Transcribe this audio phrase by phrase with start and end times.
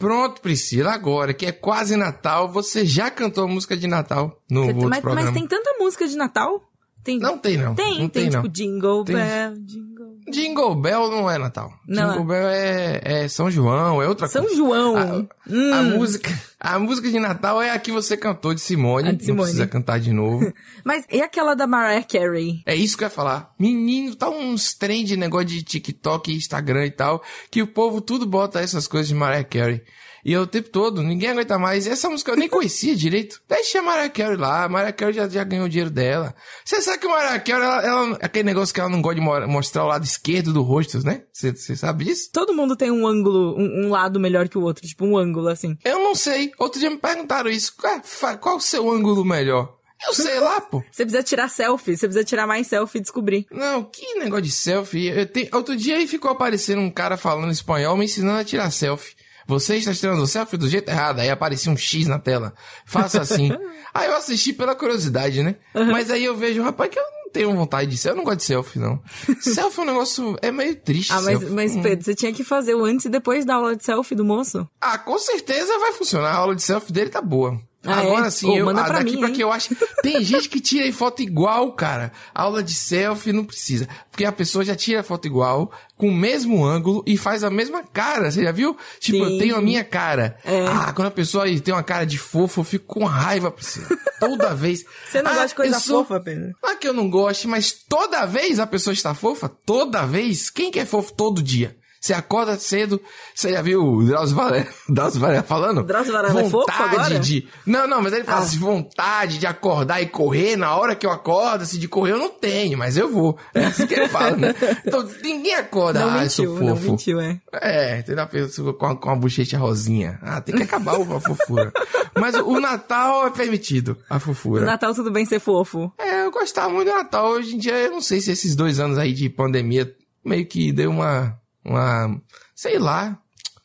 [0.00, 4.62] Pronto, Priscila, agora que é quase Natal, você já cantou a música de Natal no
[4.66, 5.30] outro mas, programa.
[5.30, 6.69] mas tem tanta música de Natal?
[7.02, 7.74] Tem, Não tem, não.
[7.74, 8.48] Tem, não tem, tem, tipo não.
[8.50, 9.90] Jingle Tem- Bell, Jingle
[10.30, 11.72] Jingle Bell não é Natal.
[11.88, 14.56] Não Jingle Bell é, é São João, é outra São coisa.
[14.56, 14.96] João.
[14.96, 15.74] A, Hum.
[15.74, 19.08] a música, a música de Natal é a que você cantou de Simone.
[19.08, 19.38] A de Simone.
[19.38, 20.52] Não precisa cantar de novo.
[20.84, 22.62] Mas e aquela da Mariah Carey?
[22.66, 23.52] É isso que eu ia falar.
[23.58, 28.24] Menino, tá uns trem de negócio de TikTok, Instagram e tal, que o povo tudo
[28.26, 29.82] bota essas coisas de Mariah Carey.
[30.24, 31.86] E eu o tempo todo, ninguém aguenta mais.
[31.86, 33.40] Essa música eu nem conhecia direito.
[33.48, 34.64] Deixa a Mariah Carey lá.
[34.64, 36.34] A Mariah Carey já, já ganhou o dinheiro dela.
[36.64, 39.20] Você sabe que a Mariah Carey, ela, ela- aquele negócio que ela não gosta de
[39.22, 41.22] mo- mostrar o lado esquerdo do rosto, né?
[41.32, 42.28] Você sabe disso?
[42.32, 45.48] Todo mundo tem um ângulo, um, um lado melhor que o outro, tipo um ângulo
[45.48, 45.76] assim.
[45.84, 46.52] Eu não sei.
[46.58, 47.74] Outro dia me perguntaram isso.
[47.76, 49.74] Qual, fa- qual o seu ângulo melhor?
[50.06, 50.82] Eu sei lá, pô.
[50.92, 53.46] Você precisa tirar selfie, você precisa tirar mais selfie e descobrir.
[53.50, 55.08] Não, que negócio de selfie.
[55.08, 58.70] Eu te- Outro dia aí ficou aparecendo um cara falando espanhol me ensinando a tirar
[58.70, 59.14] selfie.
[59.46, 61.20] Você está tirando selfie do jeito errado.
[61.20, 62.54] Aí aparecia um X na tela.
[62.84, 63.50] Faça assim.
[63.94, 65.56] aí eu assisti pela curiosidade, né?
[65.74, 68.14] Mas aí eu vejo, rapaz, que eu não tenho vontade de selfie.
[68.14, 69.00] Eu não gosto de selfie, não.
[69.40, 70.36] selfie é um negócio...
[70.42, 71.82] É meio triste, Ah, mas, mas Hum.
[71.82, 74.68] Pedro, você tinha que fazer o antes e depois da aula de selfie do moço.
[74.80, 76.30] Ah, com certeza vai funcionar.
[76.30, 77.60] A aula de selfie dele tá boa.
[77.82, 78.30] Ah, Agora é?
[78.30, 79.34] sim, Pô, eu, manda ah, pra daqui mim, pra hein?
[79.34, 79.74] que eu acho.
[80.02, 82.12] Tem gente que tira foto igual, cara.
[82.34, 83.88] Aula de selfie não precisa.
[84.10, 87.82] Porque a pessoa já tira foto igual, com o mesmo ângulo e faz a mesma
[87.82, 88.30] cara.
[88.30, 88.76] Você já viu?
[88.98, 89.32] Tipo, Sim.
[89.32, 90.36] eu tenho a minha cara.
[90.44, 90.66] É.
[90.66, 93.86] Ah, quando a pessoa tem uma cara de fofo, eu fico com raiva, Priscila.
[94.18, 94.84] Toda vez.
[95.10, 96.52] Você não Ah, gosta de coisa sou- fofa, Pedro?
[96.62, 100.50] Não é que eu não goste, mas toda vez a pessoa está fofa, toda vez.
[100.50, 101.74] Quem que é fofo todo dia?
[102.00, 102.98] Você acorda cedo,
[103.34, 105.82] você já viu o Drauzio Varela, Drauzio Varela falando?
[105.82, 107.18] Drauzio Varela é fofo agora?
[107.18, 107.46] de...
[107.66, 108.42] Não, não, mas ele fala Ah.
[108.42, 112.18] assim, vontade de acordar e correr na hora que eu acordo, assim, de correr eu
[112.18, 113.36] não tenho, mas eu vou.
[113.54, 114.54] É assim que ele fala, né?
[114.86, 116.90] Então, ninguém acorda, Não ah, eu sou mentiu, não fofo.
[116.90, 117.40] mentiu, é.
[117.52, 120.18] É, tem uma pessoa com a, com a bochecha rosinha.
[120.22, 121.70] Ah, tem que acabar a fofura.
[122.18, 124.64] Mas o Natal é permitido, a fofura.
[124.64, 125.92] Natal tudo bem ser fofo.
[125.98, 127.28] É, eu gostava muito do Natal.
[127.32, 129.92] Hoje em dia, eu não sei se esses dois anos aí de pandemia
[130.24, 131.38] meio que deu uma.
[131.64, 132.20] Uma
[132.54, 133.18] sei lá.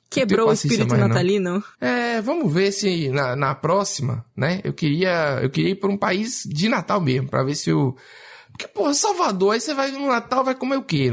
[0.10, 1.08] Quebrou o espírito mais, não.
[1.10, 1.64] natalino.
[1.82, 4.62] É, vamos ver se na, na próxima, né?
[4.64, 7.96] Eu queria, eu queria ir pra um país de Natal mesmo, pra ver se o.
[8.52, 11.12] Porque, pô, Salvador, aí você vai no Natal, vai comer o quê?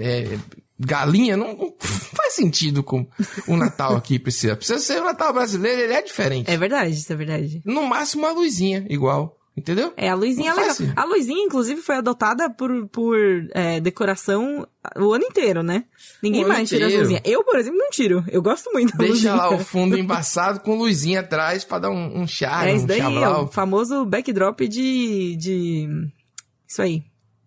[0.00, 0.38] É,
[0.78, 1.36] galinha?
[1.36, 3.04] Não, não faz sentido com
[3.48, 4.54] o Natal aqui, precisa.
[4.54, 6.48] Precisa ser o Natal brasileiro, ele é diferente.
[6.48, 7.60] É verdade, isso é verdade.
[7.64, 9.36] No máximo uma luzinha, igual.
[9.56, 9.92] Entendeu?
[9.96, 10.76] É, a luzinha é legal.
[10.96, 13.16] A luzinha, inclusive, foi adotada por, por
[13.52, 14.66] é, decoração
[14.96, 15.84] o ano inteiro, né?
[16.20, 17.02] Ninguém O mais tira as inteiro.
[17.04, 17.22] luzinhas.
[17.24, 18.24] Eu, por exemplo, não tiro.
[18.28, 19.34] Eu gosto muito da Deixa luzinha.
[19.34, 22.86] lá o fundo embaçado com luzinha atrás pra dar um, um charme, É isso um
[22.88, 25.88] daí, é o famoso backdrop de, de...
[26.66, 27.04] Isso aí.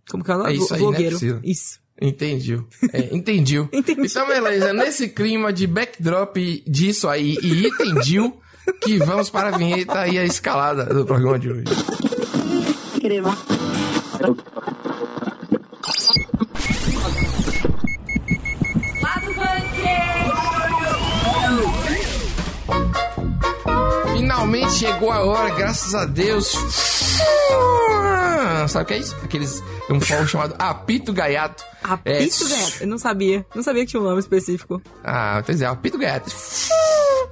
[0.09, 0.51] Como que é o nome?
[0.51, 1.17] É isso aí, né, Vlogueiro.
[1.17, 1.41] Priscila?
[1.43, 1.79] Isso.
[1.99, 2.63] Entendi.
[2.93, 3.57] É, entendi.
[3.73, 4.01] Entendi.
[4.05, 4.71] Então, beleza.
[4.71, 8.39] Nesse clima de backdrop disso aí e entendiu
[8.81, 11.63] que vamos para a vinheta e a escalada do programa de hoje.
[24.15, 26.55] Finalmente chegou a hora, graças a Deus.
[28.67, 29.15] Sabe o que é isso?
[29.23, 29.63] Aqueles.
[29.89, 31.63] Um fogo chamado apito gaiato.
[32.03, 32.81] É, Apito Gato.
[32.81, 33.45] Eu não sabia.
[33.55, 34.81] Não sabia que tinha um nome específico.
[35.03, 36.29] Ah, quer dizer, apito gaiato.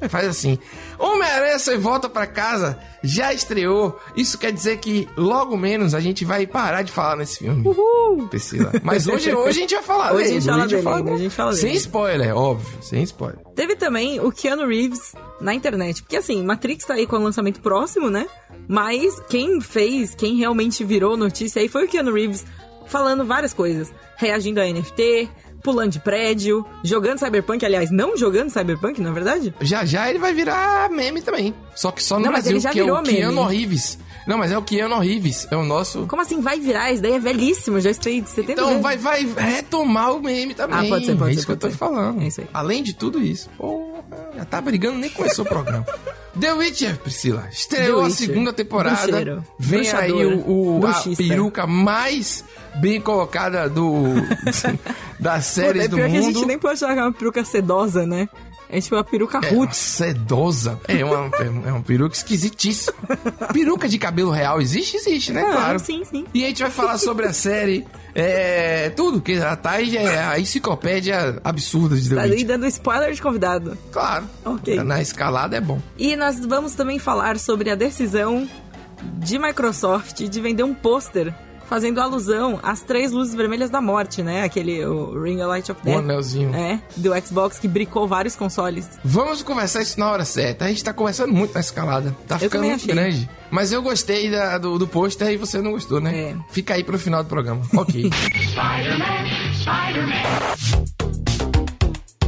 [0.09, 0.57] Faz assim.
[1.00, 4.00] Homem-Aranha você volta pra casa, já estreou.
[4.16, 7.67] Isso quer dizer que logo menos a gente vai parar de falar nesse filme.
[7.67, 8.28] Uhul!
[8.28, 8.72] Priscila.
[8.83, 11.13] Mas hoje, hoje a gente vai falar Hoje a gente fala vai dele falar ainda,
[11.13, 12.78] a gente fala Sem spoiler, óbvio.
[12.81, 13.39] Sem spoiler.
[13.56, 16.01] Teve também o Keanu Reeves na internet.
[16.01, 18.27] Porque assim, Matrix tá aí com o lançamento próximo, né?
[18.67, 22.45] Mas quem fez, quem realmente virou notícia aí foi o Keanu Reeves
[22.88, 23.94] falando várias coisas.
[24.17, 25.29] Reagindo a NFT,
[25.66, 27.66] pulando de prédio, jogando Cyberpunk.
[27.66, 29.53] Aliás, não jogando Cyberpunk, na verdade?
[29.62, 31.53] Já já ele vai virar meme também.
[31.76, 33.58] Só que só no Não, mas Brasil, ele já que é virou o Keanu meme.
[33.58, 34.00] Reeves.
[34.28, 35.48] Não, mas é o Keanu Reeves.
[35.52, 36.08] É o nosso...
[36.08, 36.92] Como assim vai virar?
[36.92, 38.81] Isso daí é velhíssimo, já tem 70 Então anos.
[38.81, 40.78] vai, vai retomar o meme também.
[40.78, 41.78] Ah, pode ser, pode é ser, isso que eu pode tô ser.
[41.78, 42.22] falando.
[42.22, 42.48] É isso aí.
[42.54, 43.50] Além de tudo isso.
[43.58, 44.04] Porra,
[44.36, 45.86] já tá brigando, nem começou o programa.
[46.39, 47.48] The Witcher, Priscila.
[47.51, 48.28] Estreou The a Witcher.
[48.28, 48.98] segunda temporada.
[49.07, 49.44] Bruxeiro.
[49.60, 50.50] Vem aí Bruxador.
[50.50, 52.44] o, o- a peruca mais
[52.80, 54.04] bem colocada do
[55.19, 56.33] das séries é do pior que a mundo.
[56.33, 58.27] gente nem pode achar é uma peruca sedosa, né?
[58.68, 59.77] É tipo uma peruca É roots.
[59.77, 60.80] sedosa.
[60.88, 61.30] É uma,
[61.68, 62.95] é uma peruca esquisitíssima.
[63.54, 64.98] Peruca de cabelo real existe?
[64.98, 65.44] Existe, né?
[65.48, 65.80] Ah, claro.
[65.80, 66.25] sim, sim.
[66.33, 67.86] E a gente vai falar sobre a série.
[68.16, 73.22] É, tudo, que a Thais é a enciclopédia absurda de The Tá dando spoiler de
[73.22, 73.77] convidado.
[73.92, 74.25] Claro.
[74.44, 74.81] Ok.
[74.83, 75.80] Na escalada é bom.
[75.98, 78.50] E nós vamos também falar sobre a decisão
[79.19, 81.33] de Microsoft de vender um pôster
[81.67, 84.44] fazendo alusão às três luzes vermelhas da morte, né?
[84.44, 85.97] Aquele o Ring of Light of O Death.
[86.00, 86.53] anelzinho.
[86.56, 88.88] É, do Xbox que bricou vários consoles.
[89.03, 90.65] Vamos conversar isso na hora certa.
[90.65, 92.15] A gente tá conversando muito na escalada.
[92.27, 92.94] Tá ficando também muito achei.
[92.95, 93.29] grande.
[93.51, 96.15] Mas eu gostei da- do, do pôster e você não gostou, né?
[96.31, 96.35] É.
[96.51, 97.62] Fica aí pro final do programa.
[97.75, 98.09] Ok.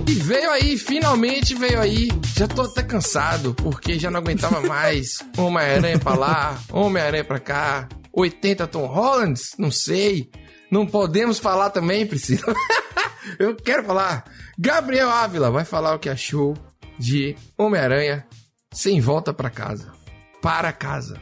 [0.07, 2.09] E veio aí, finalmente veio aí.
[2.35, 5.19] Já tô até cansado, porque já não aguentava mais.
[5.37, 7.89] Homem-Aranha pra lá, Homem-Aranha pra cá.
[8.17, 9.51] 80 Tom Hollands?
[9.59, 10.29] Não sei.
[10.71, 12.53] Não podemos falar também, Priscila.
[13.37, 14.25] Eu quero falar.
[14.57, 16.57] Gabriel Ávila vai falar o que achou
[16.97, 18.25] de Homem-Aranha
[18.73, 19.93] sem volta pra casa.
[20.41, 21.21] Para casa.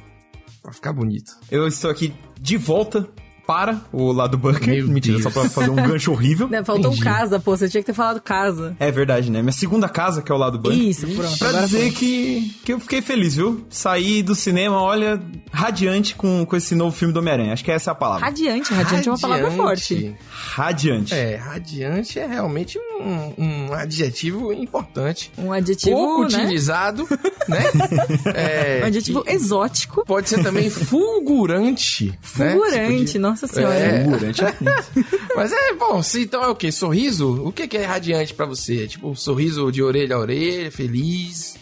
[0.62, 1.32] Pra ficar bonito.
[1.52, 3.08] Eu estou aqui de volta
[3.46, 4.68] para o lado bunker.
[4.68, 5.24] Meu Mentira, Deus.
[5.34, 6.48] só pra fazer um gancho horrível.
[6.56, 7.04] Né, Faltou Entendi.
[7.04, 7.56] casa, pô.
[7.58, 8.76] Você tinha que ter falado casa.
[8.80, 9.42] É verdade, né?
[9.42, 10.78] Minha segunda casa, que é o lado bunker.
[10.80, 11.38] Isso, pronto.
[11.40, 11.92] Pra agora dizer foi.
[11.92, 13.66] que, que eu fiquei feliz, viu?
[13.70, 15.22] Saí do cinema, olha,
[15.52, 17.54] radiante com, com esse novo filme do Homem-Aranha.
[17.54, 18.26] Acho que essa é a palavra.
[18.26, 19.64] Radiante, radiante é uma palavra Radiante.
[19.64, 20.16] forte.
[20.30, 21.14] Radiante.
[21.14, 25.32] É, radiante é realmente um, um adjetivo importante.
[25.38, 26.28] Um adjetivo, Pouco né?
[26.44, 27.08] utilizado,
[27.50, 27.64] né?
[28.34, 30.04] É, Um adjetivo exótico.
[30.06, 32.06] Pode ser também fulgurante.
[32.08, 32.18] né?
[32.22, 33.76] Fulgurante, podia- nossa senhora.
[33.76, 34.04] É.
[34.04, 34.56] Fulgurante é.
[35.36, 36.72] Mas é bom, se então é o quê?
[36.72, 37.44] Sorriso?
[37.46, 38.84] O que que é radiante pra você?
[38.84, 41.58] É tipo sorriso de orelha a orelha, feliz,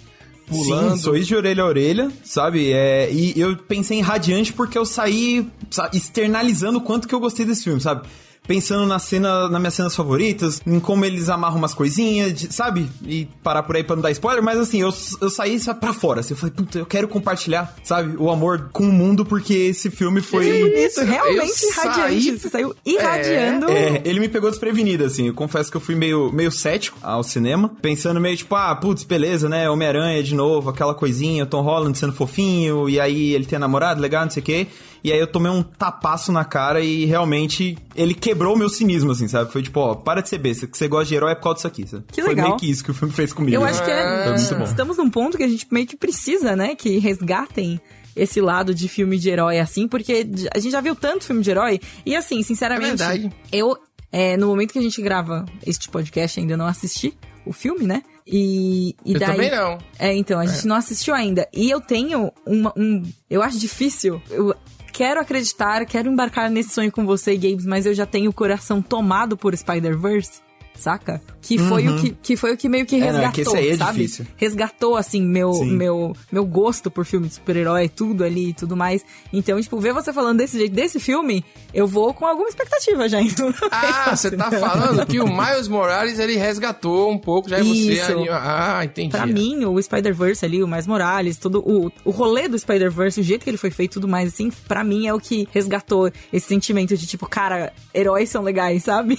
[0.48, 0.96] pulando.
[0.96, 2.72] Sim, sorriso de orelha a orelha, sabe?
[2.72, 7.20] É, e eu pensei em radiante porque eu saí sabe, externalizando o quanto que eu
[7.20, 8.08] gostei desse filme, sabe?
[8.48, 12.90] Pensando na cena, nas minhas cenas favoritas, em como eles amarram umas coisinhas, de- sabe?
[13.06, 16.20] E parar por aí pra não dar spoiler, mas assim, eu, eu saí pra fora.
[16.20, 18.16] Assim, eu falei, puta, eu quero compartilhar, sabe?
[18.18, 20.46] O amor com o mundo, porque esse filme foi.
[20.86, 22.22] Isso, realmente eu radiante.
[22.24, 23.70] saí- Você saiu irradiando.
[23.72, 25.28] É, ele me pegou desprevenido, assim.
[25.28, 29.04] Eu confesso que eu fui meio, meio cético ao cinema, pensando meio tipo, ah, putz,
[29.04, 29.70] beleza, né?
[29.70, 34.24] Homem-Aranha de novo, aquela coisinha, Tom Holland sendo fofinho, e aí ele tem namorado, legal,
[34.26, 34.68] não sei o quê.
[35.04, 39.12] E aí eu tomei um tapaço na cara e realmente ele quebrou o meu cinismo,
[39.12, 39.52] assim, sabe?
[39.52, 41.56] Foi tipo, ó, para de ser besta, que você gosta de herói é por causa
[41.58, 42.04] disso aqui, sabe?
[42.12, 42.48] Que Foi legal.
[42.48, 43.56] meio que isso que o filme fez comigo.
[43.56, 44.64] Eu acho que é, bom.
[44.64, 46.74] estamos num ponto que a gente meio que precisa, né?
[46.76, 47.82] Que resgatem
[48.16, 51.50] esse lado de filme de herói, assim, porque a gente já viu tanto filme de
[51.52, 51.82] herói.
[52.06, 53.32] E assim, sinceramente, É verdade.
[53.52, 53.76] eu,
[54.12, 57.14] é, no momento que a gente grava este podcast, ainda não assisti
[57.46, 58.04] o filme, né?
[58.26, 59.32] E, e Eu daí.
[59.32, 59.78] também não.
[60.00, 61.46] É, então, a gente não assistiu ainda.
[61.52, 63.04] E eu tenho uma, um.
[63.30, 64.22] Eu acho difícil.
[64.30, 64.56] Eu
[64.94, 68.82] quero acreditar, quero embarcar nesse sonho com você, Gabes, mas eu já tenho o coração
[68.82, 70.42] tomado por Spider-Verse.
[70.84, 71.22] Saca?
[71.42, 73.04] Que foi, o que, que foi o que meio que Uhum.
[73.04, 73.92] É, resgatou, não, é que esse aí é sabe?
[73.98, 74.28] difícil.
[74.36, 75.72] Resgatou, assim, meu, Sim.
[75.78, 79.04] meu, meu gosto por filme de super-herói, tudo ali e tudo mais.
[79.32, 81.44] Então, tipo, ver você falando desse jeito, desse filme,
[81.74, 83.22] eu vou com alguma expectativa já.
[83.22, 87.64] Então, Ah, você tá falando que o Miles Morales ele resgatou um pouco, já é
[87.64, 88.12] você Isso.
[88.12, 88.30] ali.
[88.30, 89.10] Ah, entendi.
[89.10, 93.24] Pra mim, o Spider-Verse ali, o Mais Morales, todo o, o rolê do Spider-Verse, o
[93.24, 96.48] jeito que ele foi feito, tudo mais, assim, pra mim é o que resgatou esse
[96.48, 99.18] sentimento de tipo, cara, heróis são legais, sabe?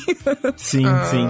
[0.56, 1.26] Sim, sim.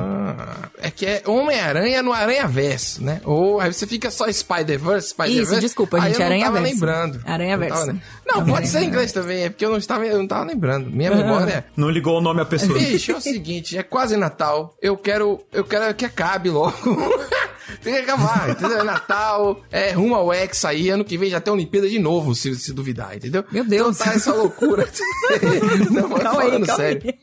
[0.78, 3.20] É que é Homem-Aranha no Aranha-Verso, né?
[3.24, 5.52] Ou aí você fica só Spider-Verse, Spider-Verse.
[5.52, 6.74] Isso, desculpa, aí gente, eu não tava Aranha-Verso.
[6.74, 7.20] lembrando.
[7.24, 7.86] Aranha-Verso.
[7.86, 7.94] Não,
[8.26, 10.44] tava- não, pode ser em inglês também, é porque eu não estava, eu não tava
[10.44, 10.90] lembrando.
[10.90, 12.78] Minha memória Não ligou o nome à pessoa.
[12.78, 14.76] Bicho, é o seguinte, é quase Natal.
[14.80, 16.74] Eu quero, eu quero que acabe logo.
[17.82, 18.80] Tem que acabar, entendeu?
[18.80, 22.34] É Natal, é rumo ao X aí, ano que vem já tem Olimpíada de novo,
[22.34, 23.42] se, se duvidar, entendeu?
[23.50, 23.96] Meu Deus.
[23.96, 24.86] Então tá essa loucura.
[25.90, 27.02] Não, mas Calma aí, falando calma sério.
[27.04, 27.14] aí.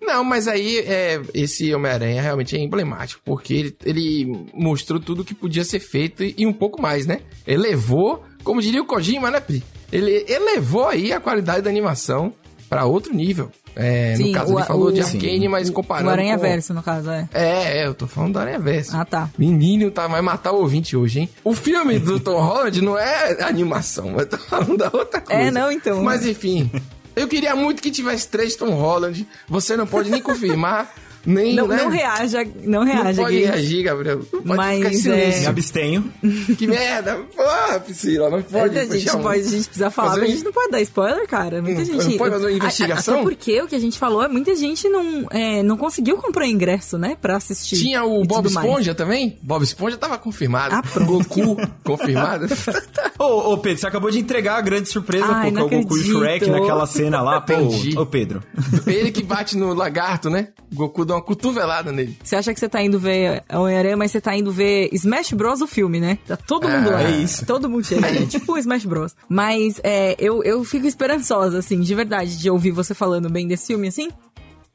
[0.00, 5.34] Não, mas aí é, esse Homem-Aranha realmente é emblemático, porque ele, ele mostrou tudo que
[5.34, 7.20] podia ser feito e, e um pouco mais, né?
[7.46, 9.62] Elevou, como diria o Kojima, né, Pri?
[9.92, 12.32] Ele elevou aí a qualidade da animação
[12.68, 13.50] pra outro nível.
[13.76, 15.16] É, Sim, no caso, o- ele falou o- de Sim.
[15.18, 16.42] Arcane, mas comparando o Aranha com...
[16.42, 17.28] Verso, no caso, é.
[17.34, 18.96] É, é, eu tô falando do Aranha Verso.
[18.96, 19.28] Ah, tá.
[19.36, 21.28] Menino, tá, vai matar o ouvinte hoje, hein?
[21.42, 25.42] O filme do Tom Holland não é animação, eu tô falando da outra coisa.
[25.42, 26.02] É, não, então.
[26.04, 26.70] Mas enfim,
[27.16, 29.26] eu queria muito que tivesse três Tom Holland.
[29.48, 30.92] Você não pode nem confirmar,
[31.26, 31.76] nem, Não, né?
[31.76, 33.44] não reaja, não Não reaja, pode Gui.
[33.44, 34.18] reagir, Gabriel.
[34.32, 35.48] Não pode Mas, ficar Me silêncio.
[35.48, 36.12] abstenho.
[36.58, 37.16] Que merda.
[37.34, 38.78] Porra, Priscila, não pode.
[38.78, 40.80] a, gente um- pode, a gente precisa falar, fazer mas a gente não pode dar
[40.82, 41.62] spoiler, cara.
[41.62, 42.04] Muita Hum, gente.
[42.04, 43.14] não pode fazer uma A- a- investigação?
[43.14, 46.46] Até porque o que a gente falou é muita gente não, é, não conseguiu comprar
[46.46, 47.16] ingresso, né?
[47.20, 47.76] Pra assistir.
[47.76, 48.46] Tinha o Bob.
[48.46, 49.38] Esponja também?
[49.42, 50.74] Bob Esponja tava confirmado.
[50.74, 51.06] Ah, pronto.
[51.28, 52.46] Goku confirmado.
[53.18, 55.82] Ô, ô, Pedro, você acabou de entregar a grande surpresa, Ai, pô, é o não
[55.82, 57.54] Goku e o Shrek naquela cena lá, pô.
[58.00, 58.42] Ô, Pedro.
[58.86, 60.48] Ele que bate no lagarto, né?
[60.72, 62.16] Goku dá uma cotovelada nele.
[62.22, 65.60] Você acha que você tá indo ver Homem-Aranha, mas você tá indo ver Smash Bros.
[65.60, 66.18] o filme, né?
[66.26, 67.02] Tá todo mundo Ah, lá.
[67.04, 67.44] é isso.
[67.46, 68.06] Todo mundo chega.
[68.06, 69.14] É tipo Smash Bros.
[69.28, 73.68] Mas é, eu, eu fico esperançosa, assim, de verdade, de ouvir você falando bem desse
[73.68, 74.08] filme, assim.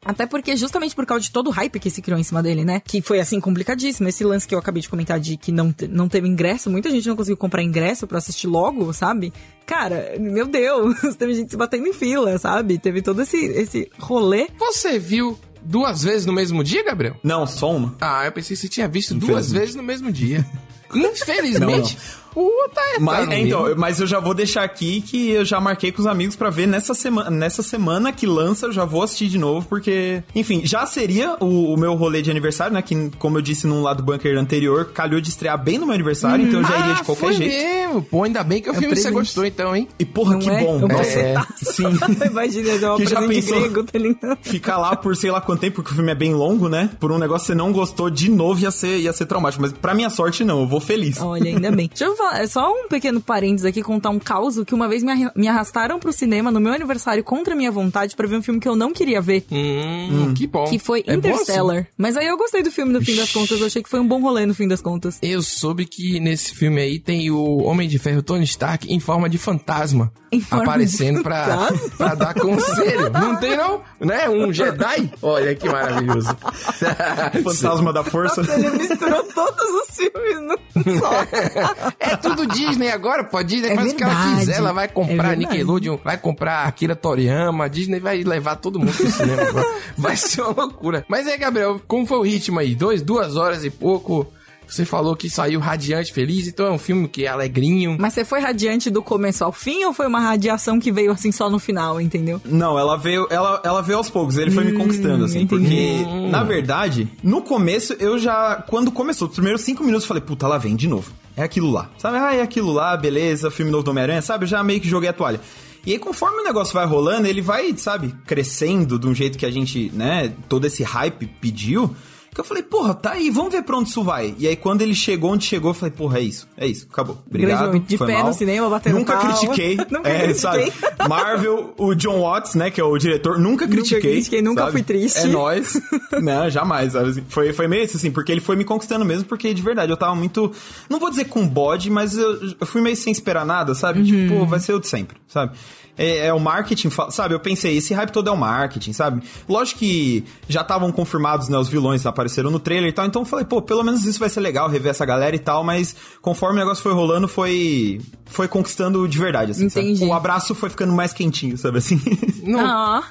[0.06, 2.64] Até porque, justamente por causa de todo o hype que se criou em cima dele,
[2.64, 2.82] né?
[2.86, 4.08] Que foi, assim, complicadíssimo.
[4.08, 7.06] Esse lance que eu acabei de comentar de que não, não teve ingresso, muita gente
[7.10, 9.34] não conseguiu comprar ingresso pra assistir logo, sabe?
[9.66, 12.78] Cara, meu Deus, teve gente se batendo em fila, sabe?
[12.80, 14.48] Teve todo esse, esse rolê.
[14.58, 17.16] Você viu duas vezes no mesmo dia, Gabriel?
[17.24, 17.96] Não, só uma.
[18.00, 20.46] Ah, eu pensei que você tinha visto duas vezes no mesmo dia.
[20.94, 21.98] Infelizmente.
[22.34, 25.60] Puta, é Mas, tá é, então, mas eu já vou deixar aqui que eu já
[25.60, 29.04] marquei com os amigos pra ver nessa semana, nessa semana que lança, eu já vou
[29.04, 32.82] assistir de novo, porque, enfim, já seria o, o meu rolê de aniversário, né?
[32.82, 36.46] Que, como eu disse num lado bunker anterior, calhou de estrear bem no meu aniversário,
[36.46, 37.52] então eu já iria de Ah, qualquer foi jeito.
[37.54, 38.02] mesmo.
[38.04, 39.88] Pô, ainda bem que o É filme você gostou, então, hein?
[39.98, 40.60] E porra, Não que é?
[40.64, 40.80] bom.
[40.82, 41.36] Eu Nossa, É.
[41.58, 41.84] sim.
[42.30, 43.60] Imagina, é uma Que já pensou?
[43.60, 44.38] grego, tá ligado?
[44.42, 46.90] Ficar lá por sei lá quanto tempo, porque o filme é bem longo, né?
[47.00, 49.62] Por um negócio que você não gostou de novo ia ser, ia ser traumático.
[49.62, 51.20] Mas pra minha sorte, não, eu vou feliz.
[51.22, 51.88] Olha, ainda bem.
[51.88, 55.02] Deixa eu falar, é só um pequeno parênteses aqui, contar um caos que uma vez
[55.04, 58.36] me arra- me arrastaram pro cinema no meu aniversário contra a minha vontade pra ver
[58.38, 59.46] um filme que eu não queria ver.
[59.52, 60.66] Hum, que bom.
[60.66, 61.88] Que foi É bom Interstellar.
[61.98, 63.60] Mas aí eu gostei do filme no fim das contas.
[63.60, 65.18] Eu achei que foi um bom rolê no fim das contas.
[65.22, 69.30] Eu soube que nesse filme aí tem o Homem de Ferro Tony Stark em forma
[69.30, 70.12] de fantasma.
[70.32, 71.90] Em forma de aparecendo pra, fantasma?
[71.98, 73.10] pra dar conselho.
[73.10, 73.82] Não tem, não?
[74.00, 74.30] Né?
[74.30, 75.12] Um Jedi?
[75.24, 76.30] Olha que maravilhoso.
[77.44, 78.42] Fantasma da Força.
[78.42, 81.10] Ele misturou todos os filmes no só.
[82.10, 83.38] É tudo Disney agora, pô.
[83.38, 84.40] A Disney É faz o que ela verdade.
[84.40, 84.56] quiser.
[84.58, 85.40] Ela vai É comprar verdade.
[85.40, 87.66] Nickelodeon, vai comprar Akira Toriyama.
[87.66, 89.68] A Disney vai levar todo mundo pro cinema agora.
[89.98, 91.06] Vai ser uma loucura.
[91.08, 92.76] Mas aí, Gabriel, como foi o ritmo aí?
[92.76, 94.28] Dois, duas horas e pouco.
[94.68, 96.48] Você falou que saiu radiante, feliz.
[96.48, 97.98] Então é um filme que é alegrinho.
[98.00, 101.32] Mas você foi radiante do começo ao fim ou foi uma radiação que veio assim
[101.32, 102.40] só no final, entendeu?
[102.46, 105.64] Não, ela veio, ela, ela veio aos poucos, ele foi me conquistando, assim, entendi.
[106.06, 110.22] porque, na verdade, no começo, eu já, quando começou, os primeiros cinco minutos, eu falei,
[110.22, 111.12] puta, lá vem de novo.
[111.40, 111.90] É aquilo lá.
[111.98, 114.44] Sabe, ah, é aquilo lá, beleza, filme novo do Homem-Aranha, sabe?
[114.44, 115.40] Eu já meio que joguei a toalha.
[115.86, 119.46] E aí, conforme o negócio vai rolando, ele vai, sabe, crescendo de um jeito que
[119.46, 121.96] a gente, né, todo esse hype pediu.
[122.34, 124.36] Que eu falei, porra, tá aí, vamos ver pra onde isso vai.
[124.38, 127.22] E aí, quando ele chegou onde chegou, eu falei, porra, é isso, é isso, acabou.
[127.28, 127.80] Obrigado.
[127.80, 128.28] De foi pé mal.
[128.28, 129.38] no cinema, batendo Nunca palma.
[129.38, 129.78] critiquei.
[129.90, 130.34] Nunca é, critiquei.
[130.36, 130.74] sabe?
[131.10, 134.14] Marvel, o John Watts, né, que é o diretor, nunca critiquei.
[134.14, 134.72] critiquei, nunca sabe?
[134.74, 135.20] fui triste.
[135.20, 135.82] É nóis.
[136.22, 137.10] Não, jamais, sabe?
[137.10, 137.24] assim.
[137.28, 139.98] Foi, foi meio isso, assim, porque ele foi me conquistando mesmo, porque de verdade eu
[139.98, 140.52] tava muito.
[140.90, 144.00] Não vou dizer com bode, mas eu, eu fui meio sem esperar nada, sabe?
[144.00, 144.06] Uhum.
[144.06, 145.54] Tipo, vai ser o de sempre, sabe?
[146.00, 147.34] É, é o marketing, sabe?
[147.34, 149.22] Eu pensei, esse hype todo é o marketing, sabe?
[149.50, 151.58] Lógico que já estavam confirmados, né?
[151.58, 154.30] Os vilões apareceram no trailer e tal, então eu falei, pô, pelo menos isso vai
[154.30, 158.02] ser legal, rever essa galera e tal, mas conforme o negócio foi rolando, foi.
[158.26, 159.70] Foi conquistando de verdade, assim.
[159.70, 159.88] sabe?
[159.88, 160.06] Entendi.
[160.06, 162.00] O abraço foi ficando mais quentinho, sabe assim?
[162.44, 163.04] Não, Ah,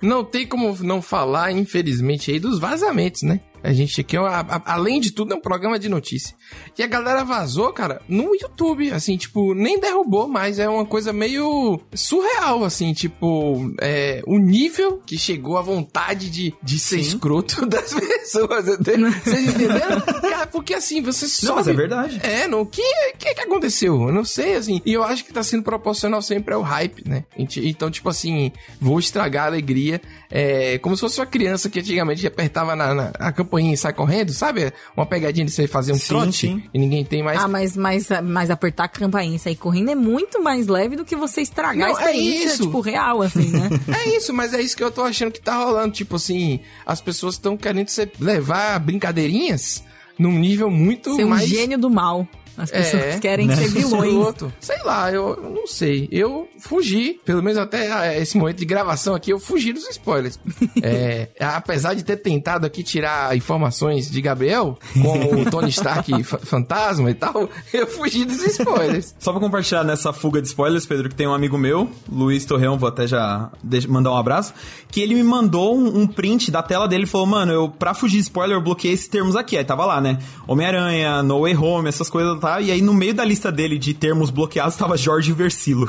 [0.00, 3.40] não tem como não falar, infelizmente, aí dos vazamentos, né?
[3.68, 6.34] A gente aqui, é uma- a- além de tudo, é um programa de notícia.
[6.78, 11.12] E a galera vazou, cara, no YouTube, assim, tipo, nem derrubou, mas é uma coisa
[11.12, 17.64] meio surreal, assim, tipo, é, o nível que chegou a vontade de, de ser escroto
[17.68, 18.64] das pessoas?
[18.64, 20.00] Vocês entenderam?
[20.00, 21.56] Cara, porque assim, você sobe...
[21.56, 22.20] mas é verdade.
[22.22, 22.82] É, não, o que,
[23.18, 24.00] que que aconteceu?
[24.08, 27.24] Eu não sei, assim, e eu acho que tá sendo proporcional sempre ao hype, né?
[27.36, 31.80] Ent- Então, tipo assim, vou estragar a alegria, é, como se fosse uma criança que
[31.80, 34.72] antigamente apertava na, na a campainha e sai correndo, sabe?
[34.96, 36.62] Uma pegadinha de você fazer um Sim, trote sim.
[36.72, 37.40] e ninguém tem mais.
[37.40, 41.04] ah mas, mas, mas apertar a campainha e sair correndo é muito mais leve do
[41.04, 42.62] que você estragar Não, a é experiência, isso.
[42.64, 43.68] tipo, real, assim, né?
[44.04, 45.92] É isso, mas é isso que eu tô achando que tá rolando.
[45.92, 49.82] Tipo assim, as pessoas estão querendo se levar brincadeirinhas
[50.18, 51.48] num nível muito Ser um mais.
[51.48, 52.26] gênio do mal.
[52.58, 53.54] As pessoas É, querem né?
[53.56, 54.34] ser vilões.
[54.60, 56.08] Sei lá, eu, eu não sei.
[56.10, 60.38] Eu fugi, pelo menos até ah, esse momento de gravação aqui, eu fugi dos spoilers.
[60.82, 66.38] É, apesar de ter tentado aqui tirar informações de Gabriel, como o Tony Stark fa-
[66.38, 69.14] fantasma e tal, eu fugi dos spoilers.
[69.18, 72.78] Só pra compartilhar nessa fuga de spoilers, Pedro, que tem um amigo meu, Luiz Torreão,
[72.78, 73.50] vou até já
[73.88, 74.54] mandar um abraço,
[74.90, 77.92] que ele me mandou um, um print da tela dele e falou, mano, eu, pra
[77.94, 79.56] fugir de spoiler, eu bloqueei esses termos aqui.
[79.56, 80.18] Aí tava lá, né?
[80.46, 84.30] Homem-Aranha, No Way Home, essas coisas, E aí no meio da lista dele de termos
[84.30, 85.88] bloqueados tava Jorge Versilo.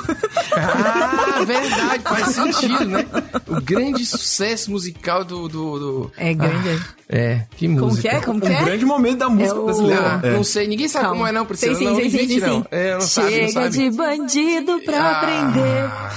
[0.55, 3.05] Ah, verdade, faz sentido, né?
[3.47, 5.47] O grande sucesso musical do.
[5.47, 6.69] do, do- É grande.
[6.69, 8.07] Ah, é, que Como música.
[8.09, 8.19] que é?
[8.21, 8.63] Como um que é?
[8.63, 10.19] grande momento da música É o- brasileira.
[10.23, 10.31] Ah, É.
[10.31, 11.17] Não sei, ninguém sabe Calma.
[11.17, 11.75] como é não, Priscila.
[11.75, 12.59] Sei sim, não, sei sim, invente, sei não.
[12.61, 12.65] sim.
[12.71, 13.69] É, não sabe, não Chega sabe.
[13.69, 15.19] de bandido pra Ah.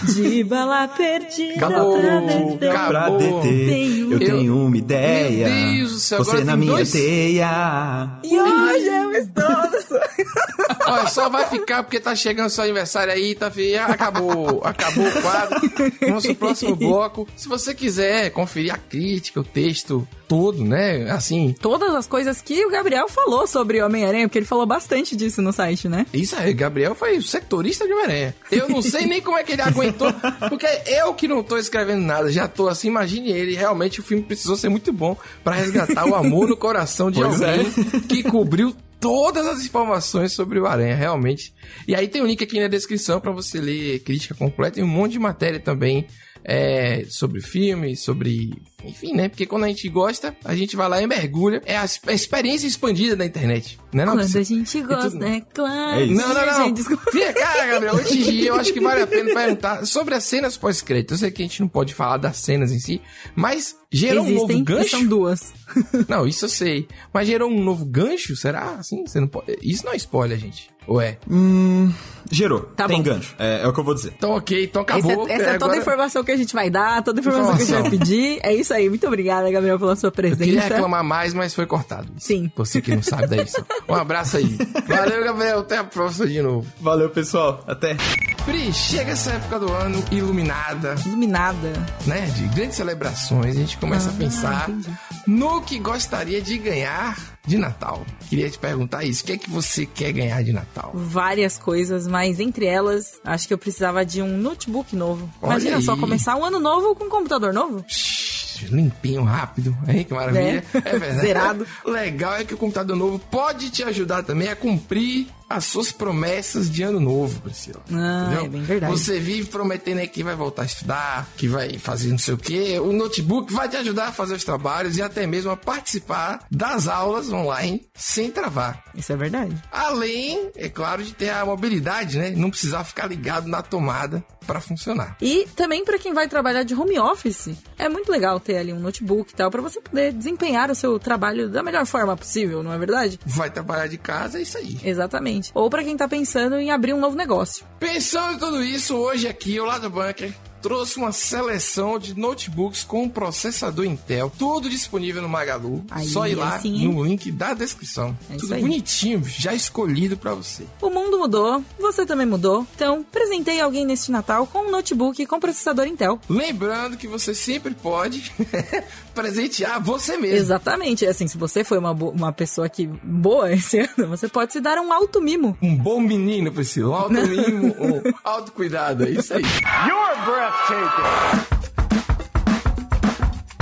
[0.05, 2.71] prender, de bala perdida Acabou, pra deter.
[2.71, 2.89] acabou.
[2.89, 5.49] Pra deter, Tenho- eu tenho uma ideia.
[5.49, 6.93] Meu Deus do céu, Você agora na minha dois?
[6.93, 8.09] teia.
[8.23, 9.43] E hoje eu estou...
[10.87, 13.51] Olha, só vai ficar porque tá chegando seu aniversário aí, tá?
[13.87, 15.61] Acabou, acabou o quadro.
[16.07, 17.27] Vamos pro próximo bloco.
[17.37, 21.11] Se você quiser conferir a crítica, o texto todo, né?
[21.11, 25.43] Assim, Todas as coisas que o Gabriel falou sobre Homem-Aranha, porque ele falou bastante disso
[25.43, 26.07] no site, né?
[26.11, 28.35] Isso aí, Gabriel foi o setorista de Homem-Aranha.
[28.51, 30.11] Eu não sei nem como é que ele aguentou,
[30.49, 34.23] porque eu que não tô escrevendo nada, já tô assim, imagine ele, realmente o filme
[34.23, 38.01] precisou ser muito bom pra resgatar o amor no coração de Pois alguém é.
[38.09, 41.53] que cobriu todas as informações sobre o Aranha, realmente.
[41.87, 44.89] E aí tem um link aqui na descrição pra você ler crítica completa e um
[44.89, 46.07] monte de matéria também
[46.45, 48.53] é, sobre filme, sobre.
[48.85, 49.29] Enfim, né?
[49.29, 51.63] Porque quando a gente gosta, a gente vai lá e mergulha.
[51.65, 53.79] É a, a experiência expandida da internet.
[53.93, 54.41] Né, não, Quando Priscila?
[54.41, 56.01] a gente gosta, tudo- é claro.
[56.01, 56.07] É.
[56.07, 56.65] Não, não, não.
[56.69, 56.83] Gente.
[57.13, 57.95] Vem cá, Gabriel.
[57.97, 61.13] Antes de ir, eu acho que vale a pena perguntar sobre as cenas pós-crédito.
[61.13, 63.03] Eu sei que a gente não pode falar das cenas em si,
[63.37, 64.91] mas gerou um Existem, novo e gancho.
[64.91, 65.53] são duas.
[66.09, 66.87] Não, isso eu sei.
[67.15, 68.35] Mas gerou um novo gancho?
[68.37, 68.77] Será?
[68.79, 69.57] Assim, você não pode.
[69.63, 70.69] Isso não é spoiler, gente.
[70.87, 71.17] Ou é?
[71.31, 71.91] Hum,
[72.31, 72.61] gerou.
[72.77, 73.03] Tá Tem bom.
[73.05, 73.35] gancho.
[73.39, 74.13] É, é o que eu vou dizer.
[74.17, 75.29] Então, ok, então Essa, acabou.
[75.29, 77.57] é- essa é toda Agora- a informação que a gente vai dar, toda a informação,
[77.57, 78.07] que a gente vai Informação.
[78.07, 78.41] pedir.
[78.43, 78.89] É isso aí.
[78.89, 80.69] Muito obrigada, Gabriel, pela sua Eu queria presença.
[80.75, 82.09] reclamar mais, mas foi cortado.
[82.19, 82.51] Sim.
[82.57, 83.47] Você que não sabe daí.
[83.49, 83.63] só.
[83.89, 84.57] Um abraço aí.
[84.87, 85.59] Valeu, Gabriel.
[85.61, 86.67] Até a próxima de novo.
[86.81, 87.63] Valeu, pessoal.
[87.67, 87.97] Até.
[88.45, 90.97] Pri, chega essa época do ano iluminada.
[91.07, 91.73] Iluminada.
[92.07, 94.91] né, de grandes celebrações, a gente começa a Ah, pensar entendi.
[95.29, 98.05] no que gostaria de ganhar de Natal.
[98.29, 100.91] Queria te perguntar isso, o que é que você quer ganhar de Natal?
[100.93, 105.31] Várias coisas, mas entre elas, acho que eu precisava de um notebook novo.
[105.41, 106.01] Olha Imagina só aí.
[106.01, 107.85] começar um ano novo com um computador novo.
[107.87, 110.05] Shhh, Limpinho, rápido, hein?
[110.05, 110.53] Que maravilha.
[110.53, 110.63] Né?
[110.85, 111.21] É verdade.
[111.21, 111.67] Zerado.
[111.85, 116.71] Legal é que o computador novo pode te ajudar também a cumprir as suas promessas
[116.71, 117.83] de ano novo, Priscila.
[117.93, 118.45] Ah, Entendeu?
[118.45, 118.93] é bem verdade.
[118.93, 122.39] Você vive prometendo aí que vai voltar a estudar, que vai fazer não sei o
[122.39, 122.79] quê.
[122.79, 126.89] O notebook vai te ajudar a fazer os trabalhos e até mesmo a participar das
[126.89, 128.85] aulas online sem travar.
[128.95, 129.55] Isso é verdade.
[129.71, 132.31] Além, é claro, de ter a mobilidade, né?
[132.31, 135.17] Não precisar ficar ligado na tomada para funcionar.
[135.21, 138.81] E também para quem vai trabalhar de home office, é muito legal ter ali um
[138.81, 142.73] notebook e tal, para você poder desempenhar o seu trabalho da melhor forma possível, não
[142.73, 143.19] é verdade?
[143.25, 144.79] Vai trabalhar de casa, é isso aí.
[144.85, 145.42] Exatamente.
[145.55, 147.67] Ou para quem tá pensando em abrir um novo negócio.
[147.81, 150.33] Pensando em tudo isso, hoje aqui, o Lado Bunker
[150.63, 155.85] trouxe uma seleção de notebooks com processador Intel, tudo disponível no Magalu.
[155.91, 158.17] Aí, Só ir lá assim, no link da descrição.
[158.31, 160.65] É tudo bonitinho, já escolhido para você.
[160.81, 162.67] O mundo mudou, você também mudou.
[162.77, 166.21] Então, presentei alguém neste Natal com um notebook com processador Intel.
[166.29, 168.33] Lembrando que você sempre pode
[169.13, 170.37] presentear você mesmo.
[170.37, 171.07] Exatamente.
[171.07, 174.79] Assim, se você foi uma, uma pessoa que boa esse ano, você pode se dar
[174.79, 175.57] um alto mimo.
[175.61, 176.91] Um bom menino, Priscila.
[176.91, 179.05] Um alto mínimo, um autocuidado.
[179.05, 179.43] É isso aí.
[179.43, 180.52] You're breathtaking.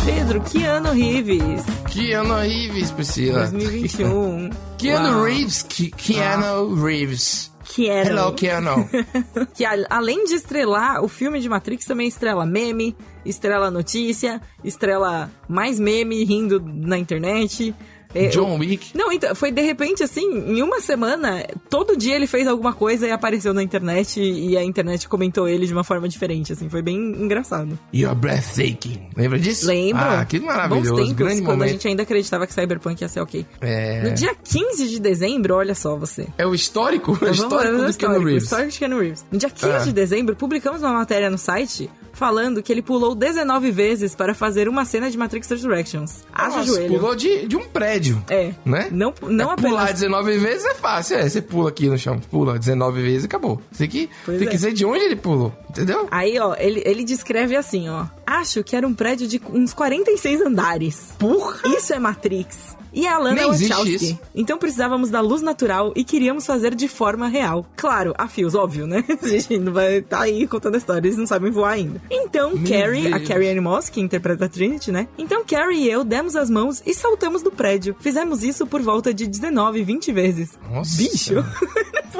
[0.04, 3.46] Pedro, Keanu Reeves, Keanu Reeves, Priscila.
[3.46, 4.50] 2021.
[4.78, 5.24] Keanu Uau.
[5.24, 5.62] Reeves.
[5.62, 7.50] Ke- Keanu Reeves.
[7.64, 8.08] Keanu.
[8.10, 8.88] Hello, Keanu.
[9.54, 15.30] que a- além de estrelar o filme de Matrix, também estrela meme, estrela notícia, estrela
[15.48, 17.74] mais meme rindo na internet.
[18.14, 18.96] É, John Wick.
[18.96, 23.06] Não, então, foi de repente assim, em uma semana, todo dia ele fez alguma coisa
[23.06, 26.82] e apareceu na internet e a internet comentou ele de uma forma diferente, assim, foi
[26.82, 27.78] bem engraçado.
[27.94, 29.10] You're breathtaking.
[29.16, 29.66] Lembra disso?
[29.66, 30.02] Lembro?
[30.02, 30.90] Ah, que maravilhoso.
[30.90, 31.70] Bons tempos, Grande quando a momento.
[31.72, 33.46] gente ainda acreditava que Cyberpunk ia ser ok.
[33.60, 34.02] É...
[34.02, 36.26] No dia 15 de dezembro, olha só você.
[36.36, 37.12] É o histórico?
[37.12, 38.42] O Vamos histórico do histórico, Keanu Reeves.
[38.44, 39.26] histórico de Keanu Reeves.
[39.30, 39.78] No dia 15 Ah.
[39.80, 41.88] de dezembro, publicamos uma matéria no site
[42.20, 46.22] falando que ele pulou 19 vezes para fazer uma cena de Matrix Resurrections.
[46.30, 46.98] Haja Nossa, joelho.
[46.98, 48.22] pulou de, de um prédio.
[48.28, 48.52] É.
[48.62, 48.88] Né?
[48.92, 49.70] Não, não É, apenas...
[49.70, 51.26] Pular 19 vezes é fácil, é.
[51.26, 53.62] Você pula aqui no chão, pula 19 vezes e acabou.
[53.72, 54.50] Você tem que, Pois tem é.
[54.50, 56.06] que dizer de onde ele pulou, entendeu?
[56.10, 58.04] Aí, ó, ele, ele descreve assim, ó.
[58.26, 61.14] Acho que era um prédio de uns 46 andares.
[61.18, 61.62] Porra!
[61.74, 62.76] Isso é Matrix.
[62.92, 64.18] E a Lana Wachowski.
[64.34, 67.64] Então precisávamos da luz natural e queríamos fazer de forma real.
[67.76, 69.04] Claro, a fios, óbvio, né?
[69.22, 72.00] A gente não vai estar aí contando a história, eles não sabem voar ainda.
[72.10, 73.28] Então, Meu Carrie, a Deus.
[73.28, 75.06] Carrie Ann Moss, que interpreta a Trinity, né?
[75.16, 77.94] Então, Carrie e eu demos as mãos e saltamos do prédio.
[78.00, 80.58] Fizemos isso por volta de 19, 20 vezes.
[80.70, 80.96] Nossa.
[80.96, 81.44] Bicho!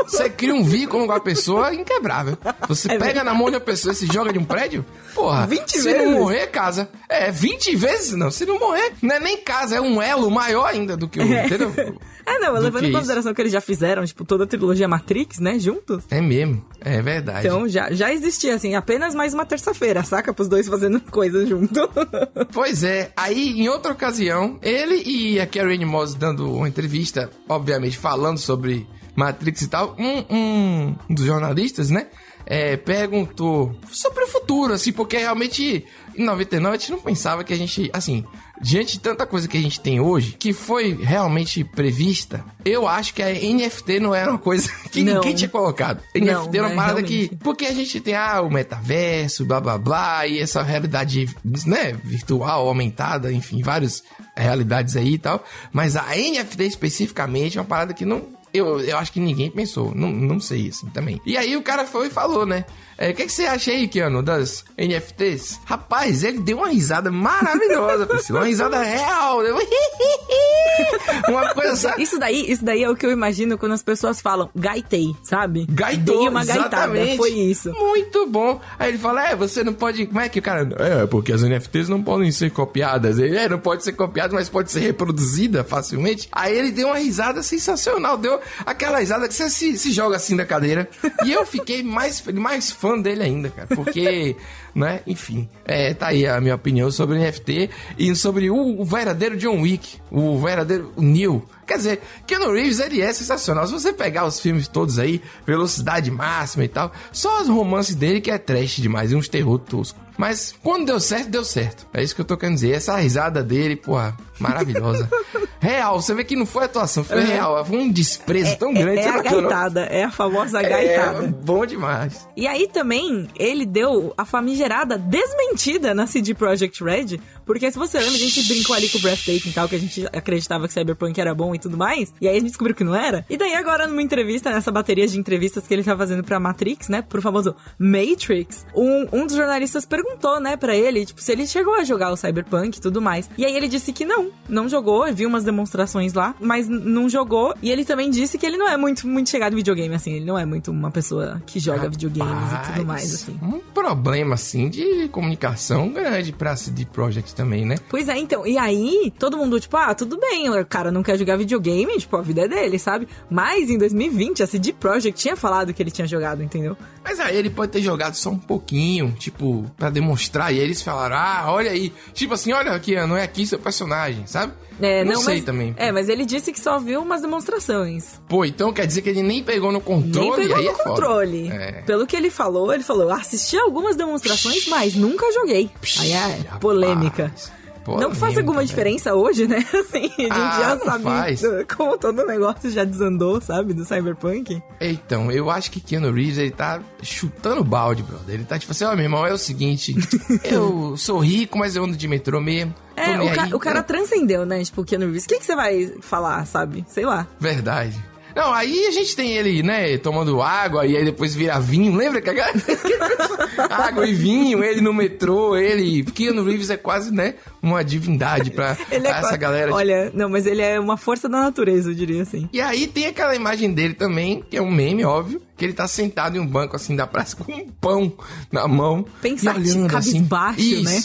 [0.07, 2.37] Você cria um vínculo com a pessoa inquebrável.
[2.69, 3.27] Você É pega verdade.
[3.27, 4.85] na mão de uma pessoa e se joga de um prédio?
[5.15, 6.03] Porra, 20 se vezes?
[6.05, 6.89] não morrer, casa.
[7.09, 8.31] É, 20 vezes não.
[8.31, 11.23] Se não morrer, não é nem casa, é um elo maior ainda do que o.
[11.23, 11.73] Entendeu?
[12.31, 12.97] É, não, Do levando em isso?
[12.97, 16.05] consideração que eles já fizeram, tipo, toda a trilogia Matrix, né, juntos.
[16.11, 17.47] É mesmo, é verdade.
[17.47, 20.33] Então já, já existia, assim, apenas mais uma terça-feira, saca?
[20.33, 21.81] Pros dois fazendo coisas junto.
[22.53, 27.97] Pois é, aí em outra ocasião, ele e a Ann Moss dando uma entrevista, obviamente
[27.97, 32.07] falando sobre Matrix e tal, um, um dos jornalistas, né,
[32.47, 35.85] é, perguntou sobre o futuro, assim, porque realmente
[36.17, 38.25] em 99 a gente não pensava que a gente, assim,
[38.61, 43.15] diante de tanta coisa que a gente tem hoje, que foi realmente prevista, eu acho
[43.15, 45.15] que a NFT não era uma coisa que Não.
[45.15, 46.03] ninguém tinha colocado.
[46.15, 47.37] Não, NFT era uma né, parada que.
[47.37, 51.29] Porque a gente tem ah, o metaverso, blá blá blá, e essa realidade,
[51.67, 54.03] né, virtual, aumentada, enfim, várias
[54.37, 55.45] realidades aí e tal.
[55.73, 58.40] Mas a NFT especificamente é uma parada que não.
[58.53, 59.95] Eu, eu acho que ninguém pensou.
[59.95, 61.21] Não, não sei, assim, também.
[61.25, 62.65] E aí o cara foi e falou, né?
[62.99, 65.59] É, O que, que você acha aí, Keanu, das NFTs?
[65.65, 68.41] Rapaz, ele deu uma risada maravilhosa, Priscila.
[68.41, 69.39] Uma risada real.
[71.29, 72.03] uma coisa, sabe?
[72.03, 75.67] Isso daí, isso daí é o que eu imagino quando as pessoas falam gaitei, sabe?
[75.71, 77.17] Gaitou, Dei uma gaitada, exatamente.
[77.17, 77.73] foi isso.
[77.73, 78.61] Muito bom.
[78.79, 80.07] Aí ele fala, é, você não pode...
[80.07, 80.69] Como é que o cara...
[80.79, 83.19] É, porque as NFTs não podem ser copiadas.
[83.19, 86.29] Ele, é, não pode ser copiada, mas pode ser reproduzida facilmente.
[86.33, 88.19] Aí ele deu uma risada sensacional.
[88.19, 90.89] Deu aquela risada que você se, se joga assim da cadeira.
[91.25, 93.69] E eu fiquei mais, mais fã dele ainda, cara.
[93.69, 94.37] Porque,
[94.75, 95.49] né, enfim.
[95.65, 99.99] É, tá aí a minha opinião sobre NFT e sobre o, o verdadeiro John Wick.
[100.11, 101.47] O verdadeiro Neil.
[101.67, 103.67] Quer dizer, Keanu Reeves, ele é sensacional.
[103.67, 108.21] Se você pegar os filmes todos aí, velocidade máxima e tal, só os romances dele
[108.21, 110.10] que é trash demais e uns terror tosco.
[110.21, 111.87] Mas quando deu certo, deu certo.
[111.95, 112.73] É isso que eu tô querendo dizer.
[112.73, 115.09] Essa risada dele, porra, maravilhosa.
[115.59, 117.63] Real, você vê que não foi atuação, foi real.
[117.67, 119.01] Foi um desprezo tão grande.
[119.01, 121.27] É, a não- não- gaitada, é a famosa É gaitada.
[121.27, 122.27] bom demais.
[122.35, 127.99] E aí também ele deu a famigerada desmentida na CD Projekt Red, porque se você
[127.99, 130.73] lembra, a gente brincou ali com o Breathtaking e tal, que a gente acreditava que
[130.73, 133.27] Cyberpunk era bom e tudo mais, e aí a gente descobriu que não era.
[133.29, 136.89] E daí agora numa entrevista, nessa bateria de entrevistas que ele tá fazendo pra Matrix,
[136.89, 140.10] né, pro famoso Matrix, um, um dos jornalistas perguntou,
[140.41, 143.29] né, pra ele, tipo, se ele chegou a jogar o Cyberpunk e tudo mais.
[143.37, 147.55] E aí ele disse que não, não jogou, viu umas demonstrações lá, mas não jogou.
[147.63, 150.25] E ele também disse que ele não é muito, muito chegado em videogame, assim, ele
[150.25, 153.39] não é muito uma pessoa que joga videogames e tudo mais, assim.
[153.43, 157.77] Um problema, assim, de comunicação grande pra CD Projekt também, né?
[157.89, 161.19] Pois é, então, e aí, todo mundo, tipo, ah, tudo bem, o cara não quer
[161.19, 163.09] jogar videogame, tipo, a vida é dele, sabe?
[163.29, 166.77] Mas em 2020, a CD Projekt tinha falado que ele tinha jogado, entendeu?
[167.05, 170.53] Mas aí ele pode ter jogado só um pouquinho, tipo, pra demonstrar.
[170.53, 171.93] E aí eles falaram, ah, olha aí.
[172.13, 174.53] Tipo assim, olha aqui, não é aqui seu personagem, sabe?
[174.81, 175.75] É, não, sei mas, também.
[175.77, 178.19] É, mas ele disse que só viu umas demonstrações.
[178.27, 180.31] Pô, então quer dizer que ele nem pegou no controle?
[180.31, 181.51] Nem pegou no é controle.
[181.51, 181.73] É.
[181.83, 185.71] Pelo que ele falou, ele falou, assisti algumas demonstrações, mas nunca joguei.
[185.99, 186.17] Aí é
[186.49, 187.53] Rapaz,
[187.85, 188.09] polêmica.
[188.09, 188.69] Não que faça polêmica, alguma velho.
[188.69, 189.59] diferença hoje, né?
[189.73, 191.43] Assim, a gente Ah, já sabe faz.
[191.77, 193.73] como todo negócio já desandou, sabe?
[193.75, 194.63] Do Cyberpunk.
[194.81, 198.35] Então, eu acho que Keanu Reeves, ele tá chutando balde, brother.
[198.35, 199.95] Ele tá tipo assim, ó, meu irmão, é o seguinte,
[200.45, 202.75] eu sou rico, mas eu ando de metrô mesmo.
[202.97, 203.83] É, o, ca- aí, o cara né?
[203.83, 204.63] transcendeu, né?
[204.63, 205.25] Tipo, o Keanu Reeves.
[205.25, 206.85] O que, que você vai falar, sabe?
[206.89, 207.27] Sei lá.
[207.39, 207.99] Verdade.
[208.35, 211.95] Não, aí a gente tem ele, né, tomando água e aí depois vira vinho.
[211.95, 212.31] Lembra que
[213.71, 216.03] água e vinho, ele no metrô, ele...
[216.05, 219.75] Keanu Reeves é quase, né, uma divindade pra, Ele é pra essa qua- galera.
[219.75, 222.49] Olha, não, mas ele é uma força da natureza, eu diria assim.
[222.53, 225.87] E aí tem aquela imagem dele também, que é um meme, óbvio, que ele tá
[225.87, 228.13] sentado em um banco assim da praça com um pão
[228.51, 229.05] na mão.
[229.21, 230.25] Pensativo, olhando assim.
[230.25, 231.03] cabisbaixo, né?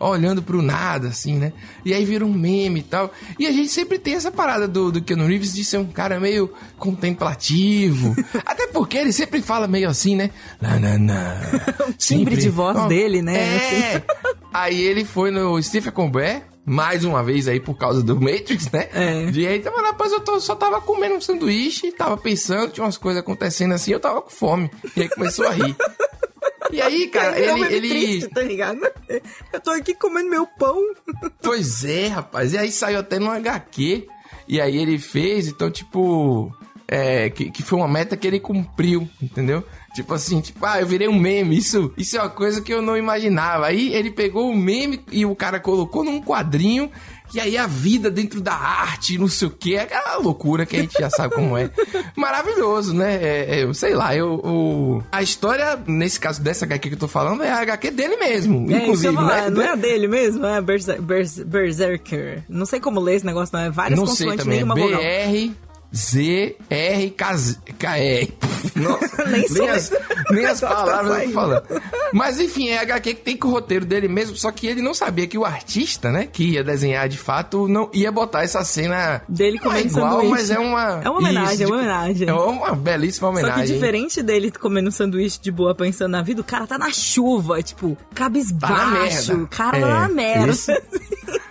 [0.00, 1.52] Olhando pro nada, assim, né?
[1.84, 3.12] E aí vira um meme e tal.
[3.38, 6.20] E a gente sempre tem essa parada do, do Keanu Reeves de ser um cara
[6.20, 8.14] meio contemplativo.
[8.46, 10.30] Até porque ele sempre fala meio assim, né?
[10.60, 11.40] Na, na, na.
[11.98, 13.36] timbre de voz dele, né?
[13.38, 14.02] É.
[14.52, 18.88] Aí ele foi no Stephen Colbert, mais uma vez aí por causa do Matrix, né?
[18.94, 19.30] É.
[19.30, 22.96] E aí tava, rapaz, eu tô- só tava comendo um sanduíche, tava pensando, tinha umas
[22.96, 24.70] coisas acontecendo assim, eu tava com fome.
[24.96, 25.76] E aí começou a rir.
[26.72, 27.88] E aí, cara, Ele ele, ele...
[27.88, 28.80] triste, tá ligado?
[29.52, 30.78] Eu tô aqui comendo meu pão.
[31.42, 32.52] Pois é, rapaz.
[32.52, 34.06] E aí saiu até no HQ.
[34.46, 36.52] E aí ele fez, então, tipo.
[36.90, 39.62] É, que, que foi uma meta que ele cumpriu, entendeu?
[39.94, 41.56] Tipo assim, tipo, ah, eu virei um meme.
[41.56, 43.66] Isso, isso é uma coisa que eu não imaginava.
[43.66, 46.90] Aí ele pegou o meme e o cara colocou num quadrinho.
[47.34, 50.80] E aí a vida dentro da arte, não sei o que, aquela loucura que a
[50.80, 51.70] gente já sabe como é.
[52.16, 53.14] Maravilhoso, né?
[53.16, 56.98] É, é, eu sei lá, eu, o- a história, nesse caso dessa HQ que eu
[56.98, 58.70] tô falando, é a HQ dele mesmo.
[58.72, 59.50] É, inclusive, eu né?
[59.50, 60.44] Não é a dele mesmo?
[60.46, 62.42] É Berser- Bers- Berserker.
[62.48, 63.64] Não sei como ler esse negócio, não.
[63.64, 64.58] É várias Não sei consoantes, também.
[64.58, 65.00] nenhuma vogal.
[65.00, 65.52] BR,
[65.94, 68.34] Z, R, K, Z- K, R.
[68.76, 69.92] Nossa, Nem sou as,
[70.30, 71.28] nem as Tá palavras eu saindo.
[71.32, 71.82] tô falando.
[72.12, 74.92] Mas enfim, é HQ que tem com o roteiro dele mesmo, só que ele não
[74.92, 79.22] sabia que o artista, né, que ia desenhar de fato, não ia botar essa cena
[79.28, 80.30] Dele é comendo igual, sanduíche.
[80.30, 82.28] mas é uma É uma homenagem, Isso, é uma homenagem.
[82.28, 83.66] É uma belíssima Só homenagem.
[83.66, 86.90] que diferente dele comendo um sanduíche de boa pensando na vida, o cara tá na
[86.90, 88.74] chuva, tipo, cabisbaixo.
[88.74, 89.34] Tá na merda.
[89.36, 90.50] O cara É, tá na merda.
[90.52, 90.82] esse-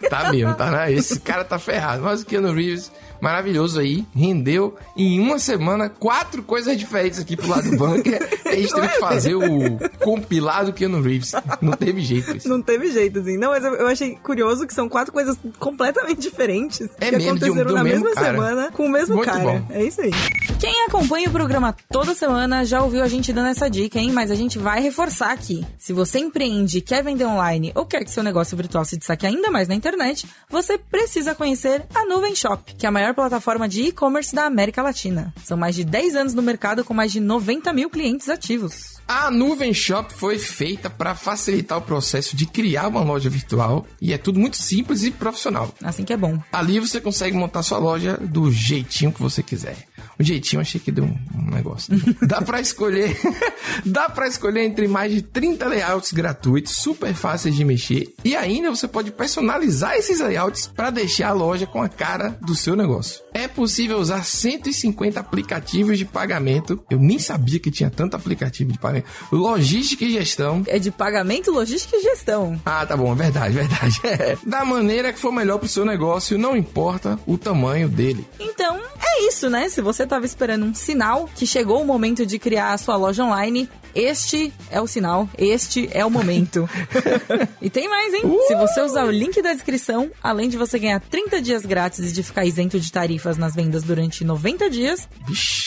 [0.10, 2.04] Tá mesmo, tá na, esse cara tá ferrado.
[2.04, 2.91] Mas o Keanu Reeves,
[3.22, 4.06] maravilhoso aí.
[4.16, 8.22] Rendeu em uma semana quatro coisas diferentes aqui pro lado do bunker.
[8.46, 11.34] a gente teve que fazer o compilado Keanu Reeves.
[11.62, 12.50] Não teve jeito isso.
[12.50, 13.38] Não teve jeito, assim.
[13.38, 17.46] Não, mas eu, achei curioso que são quatro coisas completamente diferentes É que mesmo, de
[17.46, 18.34] um- aconteceram na mesmo mesma cara.
[18.34, 19.44] semana com o mesmo Muito cara.
[19.44, 19.62] bom.
[19.70, 20.12] É isso aí.
[20.60, 24.12] Quem acompanha o programa toda semana já ouviu a gente dando essa dica, hein?
[24.12, 25.66] Mas a gente vai reforçar aqui.
[25.78, 29.52] Se você empreende, quer vender online ou quer que seu negócio virtual se destaque ainda
[29.52, 33.84] mais na internet, você precisa conhecer a Nuvem Shop, que é a maior plataforma de
[33.84, 35.34] e-commerce da América Latina.
[35.43, 38.98] São mais de 10 anos no mercado com mais de 90 mil clientes ativos.
[39.08, 44.12] A Nuvem Shop foi feita para facilitar o processo de criar uma loja virtual e
[44.12, 45.74] é tudo muito simples e profissional.
[45.82, 46.38] Assim que é bom.
[46.52, 49.78] Ali você consegue montar sua loja do jeitinho que você quiser.
[50.20, 51.94] O jeitinho achei que deu um, um negócio.
[52.26, 53.18] dá pra escolher,
[53.86, 58.70] dá para escolher entre mais de 30 layouts gratuitos, super fáceis de mexer e ainda
[58.70, 63.22] você pode personalizar esses layouts para deixar a loja com a cara do seu negócio.
[63.34, 66.84] É possível usar 150 aplicativos de pagamento.
[66.90, 69.08] Eu nem sabia que tinha tanto aplicativo de pagamento.
[69.32, 70.64] Logística e gestão.
[70.66, 72.60] É de pagamento, logística e gestão.
[72.66, 74.02] Ah, tá bom, é verdade, verdade.
[74.08, 74.38] É.
[74.46, 78.26] Da maneira que for melhor pro seu negócio, não importa o tamanho dele.
[78.40, 79.70] Então, é isso, né?
[79.70, 83.24] Se você estava esperando um sinal que chegou o momento de criar a sua loja
[83.24, 86.70] online, este é o sinal, este é o momento.
[87.62, 88.22] e tem mais, hein?
[88.48, 92.13] Se você usar o link da descrição, além de você ganhar 30 dias grátis e
[92.13, 95.08] de ficar isento de tarifas nas vendas durante 90 dias,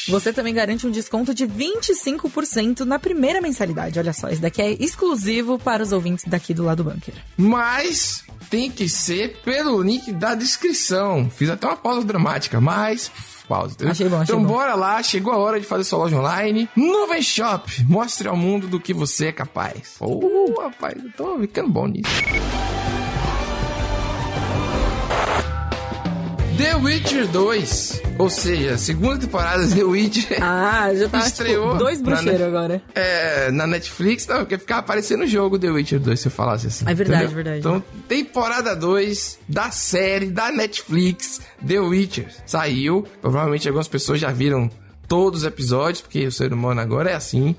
[0.08, 3.98] você também garante um desconto de 25% na primeira mensalidade.
[3.98, 7.14] Olha só, isso daqui é exclusivo para os ouvintes daqui do lado bunker.
[7.36, 11.30] Mas tem que ser pelo link da descrição.
[11.30, 13.10] Fiz até uma pausa dramática, mas.
[13.72, 13.92] Entendeu?
[13.92, 14.52] Achei bom, achei então bom.
[14.52, 16.68] bora lá, chegou a hora de fazer sua loja online.
[16.76, 19.96] Nuvem Shop, mostre ao mundo do que você é capaz.
[20.00, 22.10] Oh, rapaz, eu tô ficando bom nisso.
[26.60, 30.38] The Witcher 2, ou seja, segunda temporada de The Witcher.
[30.44, 32.82] Ah, já tá Estreou tipo, dois bruxeiros agora.
[32.94, 36.66] É, na Netflix, não, porque ficava aparecendo o jogo The Witcher 2, se eu falasse
[36.66, 36.84] assim.
[36.86, 37.34] É verdade, entendeu?
[37.34, 37.58] verdade.
[37.60, 43.06] Então, temporada 2 da série da Netflix The Witcher saiu.
[43.22, 44.70] Provavelmente algumas pessoas já viram
[45.08, 47.56] todos os episódios, porque o ser humano agora é assim.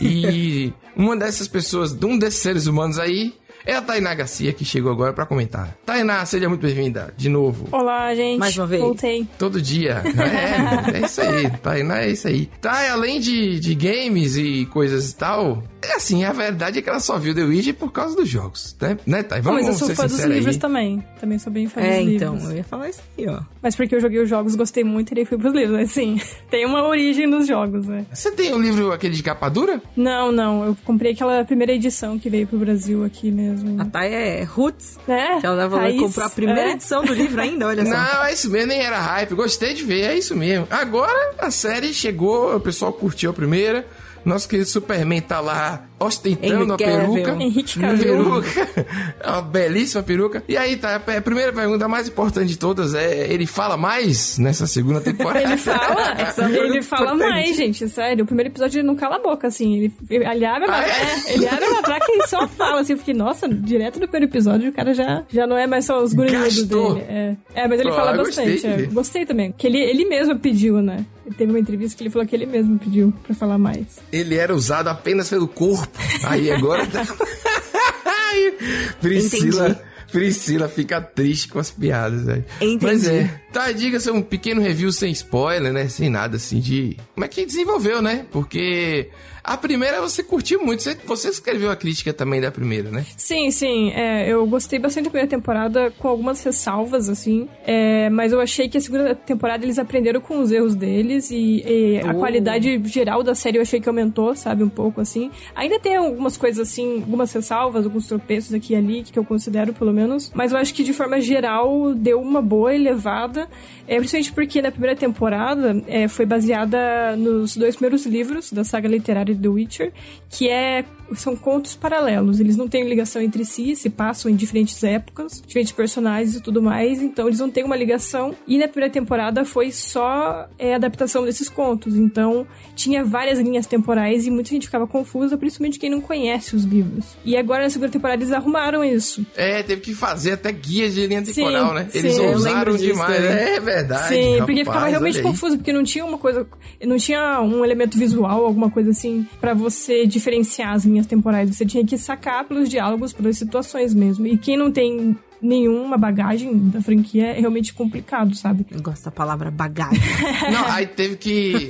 [0.00, 3.34] E uma dessas pessoas, de um desses seres humanos aí,
[3.66, 5.76] é a Tainá Garcia, que chegou agora pra comentar.
[5.86, 7.68] Tainá, seja muito bem-vinda, de novo.
[7.72, 8.38] Olá, gente.
[8.38, 8.82] Mais uma vez.
[8.82, 9.26] Voltei.
[9.38, 10.02] Todo dia.
[10.24, 11.50] É, é isso aí.
[11.62, 12.46] Tainá é isso aí.
[12.60, 16.88] Tá, além de, de games e coisas e tal, é assim, a verdade é que
[16.88, 18.98] ela só viu The Witcher por causa dos jogos, né?
[19.06, 19.38] Né, Thay?
[19.38, 20.60] Não, Vamos mas eu sou fã dos livros aí.
[20.60, 21.04] também.
[21.20, 22.50] Também sou bem fã É, dos então, livros.
[22.50, 23.40] eu ia falar isso aí, ó.
[23.62, 25.76] Mas porque eu joguei os jogos, gostei muito e daí fui pros livros.
[25.76, 26.20] Mas sim,
[26.50, 28.06] tem uma origem nos jogos, né?
[28.12, 29.80] Você tem o livro aquele de capa dura?
[29.96, 30.64] Não, não.
[30.64, 33.80] Eu comprei aquela primeira edição que veio pro Brasil aqui mesmo.
[33.80, 34.98] A Thay é Roots.
[35.08, 36.72] É, Que ela raiz, comprar a primeira é.
[36.72, 37.90] edição do livro ainda, olha só.
[37.92, 39.34] Não, é isso mesmo, nem era hype.
[39.34, 40.66] Gostei de ver, é isso mesmo.
[40.70, 43.86] Agora a série chegou, o pessoal curtiu a primeira.
[44.24, 47.30] Nosso querido Superman tá lá ostentando Henry a peruca.
[47.42, 47.78] Henrique.
[47.78, 48.84] Peruca.
[49.20, 50.42] É uma belíssima peruca.
[50.48, 54.38] E aí, tá, a primeira pergunta a mais importante de todas é: ele fala mais
[54.38, 55.42] nessa segunda temporada?
[55.42, 58.24] Ele fala, Essa é ele fala mais, gente, sério.
[58.24, 59.76] O primeiro episódio ele não cala a boca, assim.
[59.76, 61.30] Ele, ele, ele abre a Ah, matraca, é?
[61.30, 62.92] é, ele abre a matraca e só fala, assim.
[62.92, 66.02] Eu fiquei, nossa, direto do primeiro episódio o cara já, já não é mais só
[66.02, 67.00] os grunhidos dele.
[67.08, 67.36] É.
[67.54, 68.66] é, mas ele Pô, fala gostei bastante.
[68.66, 68.76] é.
[68.76, 68.92] ver.
[68.92, 69.52] Gostei também.
[69.52, 71.04] Que ele, ele mesmo pediu, né?
[71.26, 73.98] Ele teve uma entrevista que ele falou que ele mesmo pediu pra falar mais.
[74.12, 75.98] Ele era usado apenas pelo corpo.
[76.24, 77.04] Aí agora tá.
[79.00, 79.68] Priscila.
[79.68, 79.94] Entendi.
[80.12, 82.44] Priscila fica triste com as piadas, velho.
[82.60, 82.84] Entendi.
[82.84, 83.40] Mas é.
[83.54, 85.86] Tá, diga-se um pequeno review sem spoiler, né?
[85.88, 86.96] Sem nada assim de.
[87.14, 88.26] Como é que desenvolveu, né?
[88.32, 89.08] Porque
[89.44, 90.82] a primeira você curtiu muito.
[90.82, 93.04] Você, você escreveu a crítica também da primeira, né?
[93.16, 93.92] Sim, sim.
[93.92, 97.48] é, eu gostei bastante da primeira temporada, com algumas ressalvas, assim.
[97.64, 101.62] é, mas eu achei que a segunda temporada eles aprenderam com os erros deles e,
[101.66, 102.18] e a Oh.
[102.18, 104.64] qualidade geral da série eu achei que aumentou, sabe?
[104.64, 105.30] Um pouco, assim.
[105.54, 109.72] Ainda tem algumas coisas, assim, algumas ressalvas, alguns tropeços aqui e ali, que eu considero,
[109.72, 110.32] pelo menos.
[110.34, 113.43] Mas eu acho que, de forma geral, deu uma boa elevada.
[113.86, 118.88] É, principalmente porque na primeira temporada é, foi baseada nos dois primeiros livros da saga
[118.88, 119.92] literária The Witcher,
[120.30, 122.40] que é são contos paralelos.
[122.40, 126.62] Eles não têm ligação entre si, se passam em diferentes épocas, diferentes personagens e tudo
[126.62, 128.34] mais, então eles não têm uma ligação.
[128.46, 134.26] E na primeira temporada foi só é, adaptação desses contos, então tinha várias linhas temporais
[134.26, 137.16] e muita gente ficava confusa, principalmente quem não conhece os livros.
[137.24, 139.24] E agora na segunda temporada eles arrumaram isso.
[139.36, 141.86] É, teve que fazer até guias de linha Sim, temporal, né?
[141.90, 143.16] sim, Eles eu ousaram lembro disso demais.
[143.16, 143.30] também.
[143.54, 144.08] É verdade.
[144.08, 146.46] Sim, porque rapaz, ficava realmente confuso, porque não tinha uma coisa,
[146.82, 151.54] não tinha um elemento visual, alguma coisa assim, pra você diferenciar as linhas temporais.
[151.54, 154.26] Você tinha que sacar pelos diálogos, pelas situações mesmo.
[154.26, 158.66] E quem não tem nenhuma bagagem da franquia, é realmente complicado, sabe?
[158.70, 160.00] Eu gosto da palavra bagagem.
[160.50, 161.68] Não, aí teve que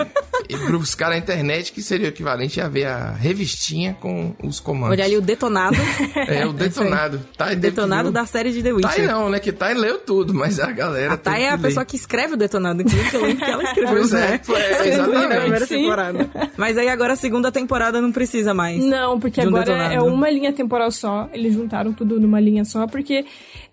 [0.48, 4.92] ir buscar na internet, que seria o equivalente a ver a revistinha com os comandos.
[4.92, 5.76] Olha ali o detonado.
[6.28, 7.20] É, o detonado.
[7.36, 8.90] Tá, detonado da série de The Witcher.
[8.94, 9.40] Thay não, né?
[9.40, 12.36] Que Thay leu tudo, mas a galera A Thay é a pessoa que escreve o
[12.36, 14.40] detonado, inclusive que eu lembro que ela escreveu, Pois é, né?
[14.44, 15.66] foi- é, Escreveu exatamente.
[15.66, 15.76] Sim.
[15.82, 16.30] temporada.
[16.56, 18.82] Mas aí agora a segunda temporada não precisa mais.
[18.84, 19.94] Não, porque um agora detonado.
[19.94, 21.28] é uma linha temporal só.
[21.32, 23.24] Eles juntaram tudo numa linha só, porque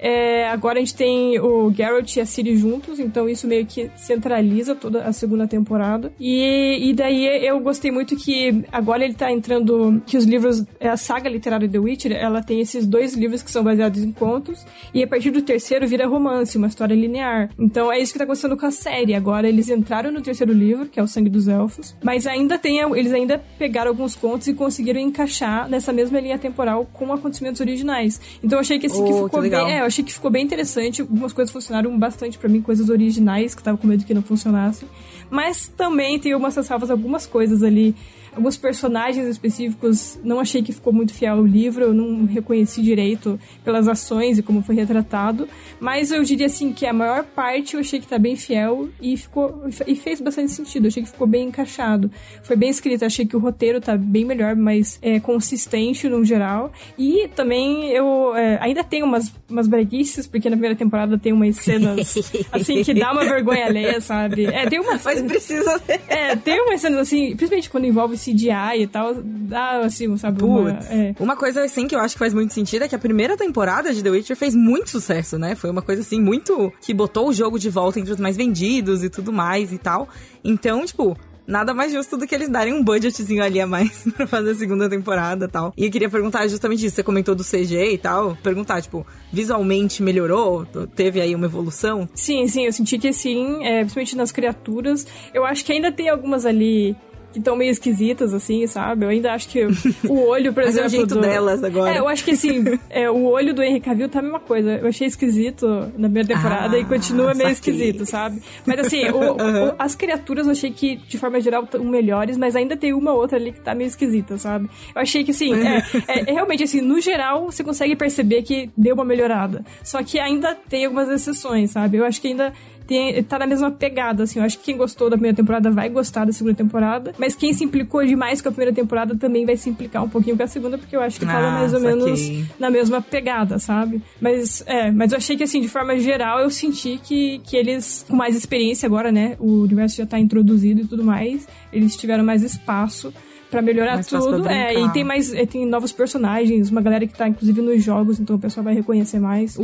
[0.02, 3.92] é, agora a gente tem o Geralt e a Ciri juntos, então isso meio que
[3.96, 6.12] centraliza toda a segunda temporada.
[6.20, 10.02] E, e daí eu gostei muito que agora ele tá entrando.
[10.06, 10.64] Que os livros.
[10.80, 14.66] A saga literária The Witcher, ela tem esses dois livros que são baseados em contos,
[14.94, 17.50] e a partir do terceiro vira romance, uma história linear.
[17.60, 19.14] Então é isso que tá acontecendo com a série.
[19.14, 22.80] Agora eles entraram no terceiro livro, que é o Sangue dos Elfos, mas ainda tem.
[22.80, 28.20] Eles ainda pegaram alguns contos e conseguiram encaixar nessa mesma linha temporal com acontecimentos originais.
[28.44, 29.72] Então eu achei que que Oh, ficou que bem.
[29.72, 31.02] É, achei que ficou bem interessante.
[31.02, 34.24] Algumas coisas funcionaram bastante pra mim, coisas originais que eu tava com medo que não
[34.24, 34.90] funcionassem.
[35.30, 37.96] Mas também tem algumas ressalvas, algumas coisas ali.
[38.34, 43.38] Alguns personagens específicos, não achei que ficou muito fiel ao livro, eu não reconheci direito
[43.64, 45.50] pelas ações e como foi retratado.
[45.82, 49.18] Mas eu diria assim que a maior parte eu achei que tá bem fiel e
[49.18, 50.86] ficou e fez bastante sentido.
[50.86, 52.10] Eu achei que ficou bem encaixado.
[52.44, 56.72] Foi bem escrito, achei que o roteiro tá bem melhor, mais é, consistente no geral.
[56.98, 61.58] E também eu é, ainda tenho umas, umas breguices, porque na primeira temporada tem umas
[61.58, 62.16] cenas
[62.52, 64.46] assim que dá uma vergonha alheia, sabe?
[64.46, 68.88] É, tem umas Mas precisa é, tem umas cenas assim, principalmente quando envolve CGI e
[68.88, 70.44] tal, dá assim, sabe?
[70.44, 71.16] Uma, é.
[71.20, 73.94] Uma coisa assim que eu acho que faz muito sentido é que a primeira temporada
[73.94, 75.56] de The Witcher fez muito sucesso, né?
[75.56, 79.04] Foi uma coisa assim muito que botou o jogo de volta entre os mais vendidos
[79.04, 80.08] e tudo mais e tal.
[80.44, 81.18] Então, tipo,
[81.52, 84.56] nada mais justo do que eles darem um budgetzinho ali a mais pra fazer a
[84.56, 85.74] segunda temporada e tal.
[85.76, 90.02] E eu queria perguntar justamente isso, você comentou do CG e tal, perguntar, tipo, visualmente
[90.02, 90.66] melhorou?
[90.96, 92.08] Teve aí uma evolução?
[92.16, 95.06] Sim, sim, eu senti que sim, é, principalmente nas criaturas.
[95.34, 96.96] Eu acho que ainda tem algumas ali
[97.32, 99.06] que estão meio esquisitas, assim, sabe?
[99.06, 99.66] Eu ainda acho que
[100.08, 100.90] o olho, por Mas é o exemplo.
[100.90, 101.22] jeito do...
[101.22, 101.96] delas agora.
[101.96, 104.72] É, eu acho que assim, é, o olho do Henry Cavill tá a mesma coisa.
[104.78, 105.68] Eu achei esquisito
[105.98, 107.74] na primeira temporada Ah, e continua meio saquei.
[107.74, 108.42] esquisito, sabe?
[108.66, 112.56] Mas assim, o- o- as criaturas eu achei que, de forma geral, estão melhores, mas
[112.56, 114.70] ainda tem uma outra ali que tá meio esquisita, sabe?
[114.94, 118.70] Eu achei que assim, é, é- é realmente assim, no geral, você consegue perceber que
[118.78, 119.64] deu uma melhorada.
[119.84, 121.98] Só que ainda tem algumas exceções, sabe?
[121.98, 122.54] Eu acho que ainda
[122.88, 124.40] tem, tá na mesma pegada, assim.
[124.40, 127.14] Eu acho que quem gostou da primeira temporada vai gostar da segunda temporada.
[127.18, 130.36] Mas quem se implicou demais com a primeira temporada também vai se implicar um pouquinho
[130.38, 132.20] com a segunda, porque eu acho que tava Ah, mais ou menos
[132.60, 134.02] na mesma pegada, sabe?
[134.20, 138.06] Mas, é, mas eu achei que, assim, de forma geral, eu senti que, que eles,
[138.10, 139.36] com mais experiência agora, né?
[139.40, 143.14] O universo já tá introduzido e tudo mais, eles tiveram mais espaço.
[143.52, 146.82] Pra melhorar Mais espaço pra tudo, é, e tem mais, é, tem novos personagens, uma
[146.82, 149.58] galera que tá inclusive nos jogos, então o pessoal vai reconhecer mais.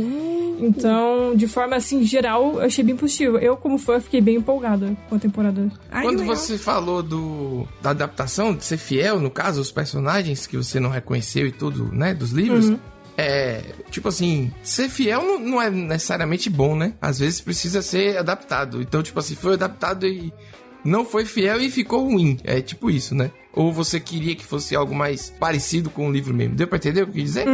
[0.60, 3.38] Então, de forma assim, geral, eu achei bem positivo.
[3.38, 5.70] Eu, como fã, fiquei bem empolgada com a temporada.
[5.90, 10.56] Ai, Quando você falou do da adaptação, de ser fiel, no caso, os personagens que
[10.56, 12.72] você não reconheceu e tudo, né, dos livros,
[13.16, 16.94] é, tipo assim, ser fiel não, não é necessariamente bom, né?
[17.00, 18.80] Às vezes precisa ser adaptado.
[18.80, 20.32] Então, tipo assim, foi adaptado e
[20.84, 22.38] não foi fiel e ficou ruim.
[22.44, 23.30] É tipo isso, né?
[23.58, 26.54] Ou você queria que fosse algo mais parecido com o livro mesmo.
[26.54, 27.44] Deu pra entender o que eu quis dizer?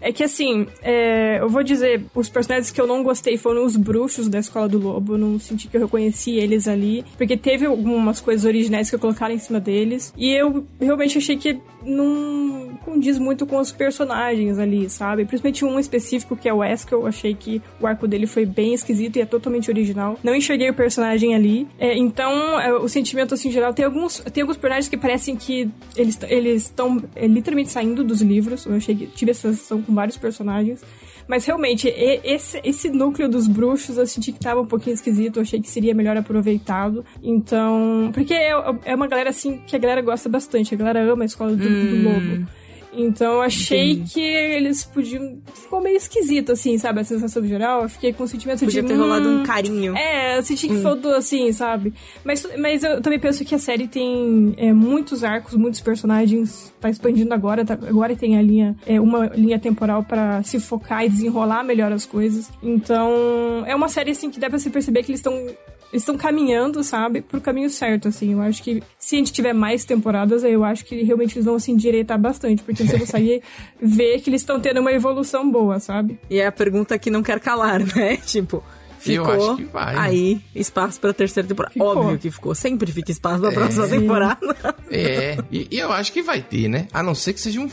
[0.00, 3.76] É que assim, é, eu vou dizer, os personagens que eu não gostei foram os
[3.76, 5.18] bruxos da Escola do Lobo.
[5.18, 7.04] Não senti que eu reconheci eles ali.
[7.18, 10.10] Porque teve algumas coisas originais que eu colocaram em cima deles.
[10.16, 15.26] E eu realmente achei que não condiz muito com os personagens ali, sabe?
[15.26, 16.94] Principalmente um específico que é o Wesker.
[16.94, 20.18] Eu achei que o arco dele foi bem esquisito e é totalmente original.
[20.22, 21.68] Não enxerguei o personagem ali.
[21.78, 25.09] É, então, é, o sentimento, assim, em geral, tem alguns, tem alguns personagens que parecem
[25.36, 28.66] que eles eles estão é, literalmente saindo dos livros.
[28.66, 30.82] Eu achei que tive essa sensação com vários personagens.
[31.28, 35.36] Mas realmente, esse, esse núcleo dos bruxos eu senti que tava um pouquinho esquisito.
[35.36, 37.04] Eu achei que seria melhor aproveitado.
[37.22, 38.10] Então.
[38.12, 38.50] Porque é,
[38.84, 40.74] é uma galera assim que a galera gosta bastante.
[40.74, 42.46] A galera ama a escola do, do lobo.
[42.92, 44.12] Então achei Entendi.
[44.14, 45.38] que eles podiam.
[45.54, 47.00] Ficou meio esquisito, assim, sabe?
[47.00, 47.82] A sensação geral.
[47.82, 48.88] Eu fiquei com o sentimento Podia de.
[48.88, 49.96] ter rolado "Hum, um carinho.
[49.96, 51.94] é, eu senti que faltou assim, sabe?
[52.24, 56.90] Mas, mas eu também penso que a série tem é, muitos arcos, muitos personagens, tá
[56.90, 61.08] expandindo agora, tá- agora tem a linha, é, uma linha temporal pra se focar e
[61.08, 62.50] desenrolar melhor as coisas.
[62.62, 65.46] Então, é uma série assim que dá pra se perceber que eles estão
[65.92, 68.32] estão caminhando, sabe, pro caminho certo, assim.
[68.32, 71.58] Eu acho que se a gente tiver mais temporadas, eu acho que realmente eles vão
[71.58, 73.42] se endireitar bastante, porque você consegue
[73.80, 76.18] ver que eles estão tendo uma evolução boa, sabe?
[76.28, 78.16] E é a pergunta que não quer calar, né?
[78.18, 78.62] Tipo,
[79.06, 79.96] Eu ficou acho que vai.
[79.96, 81.72] aí espaço pra terceira temporada.
[81.72, 81.88] Ficou.
[81.96, 82.54] Óbvio que ficou.
[82.54, 84.74] Sempre fica espaço pra próxima temporada.
[84.90, 86.86] É, e, e eu acho que vai ter, né?
[86.92, 87.68] A não ser que seja um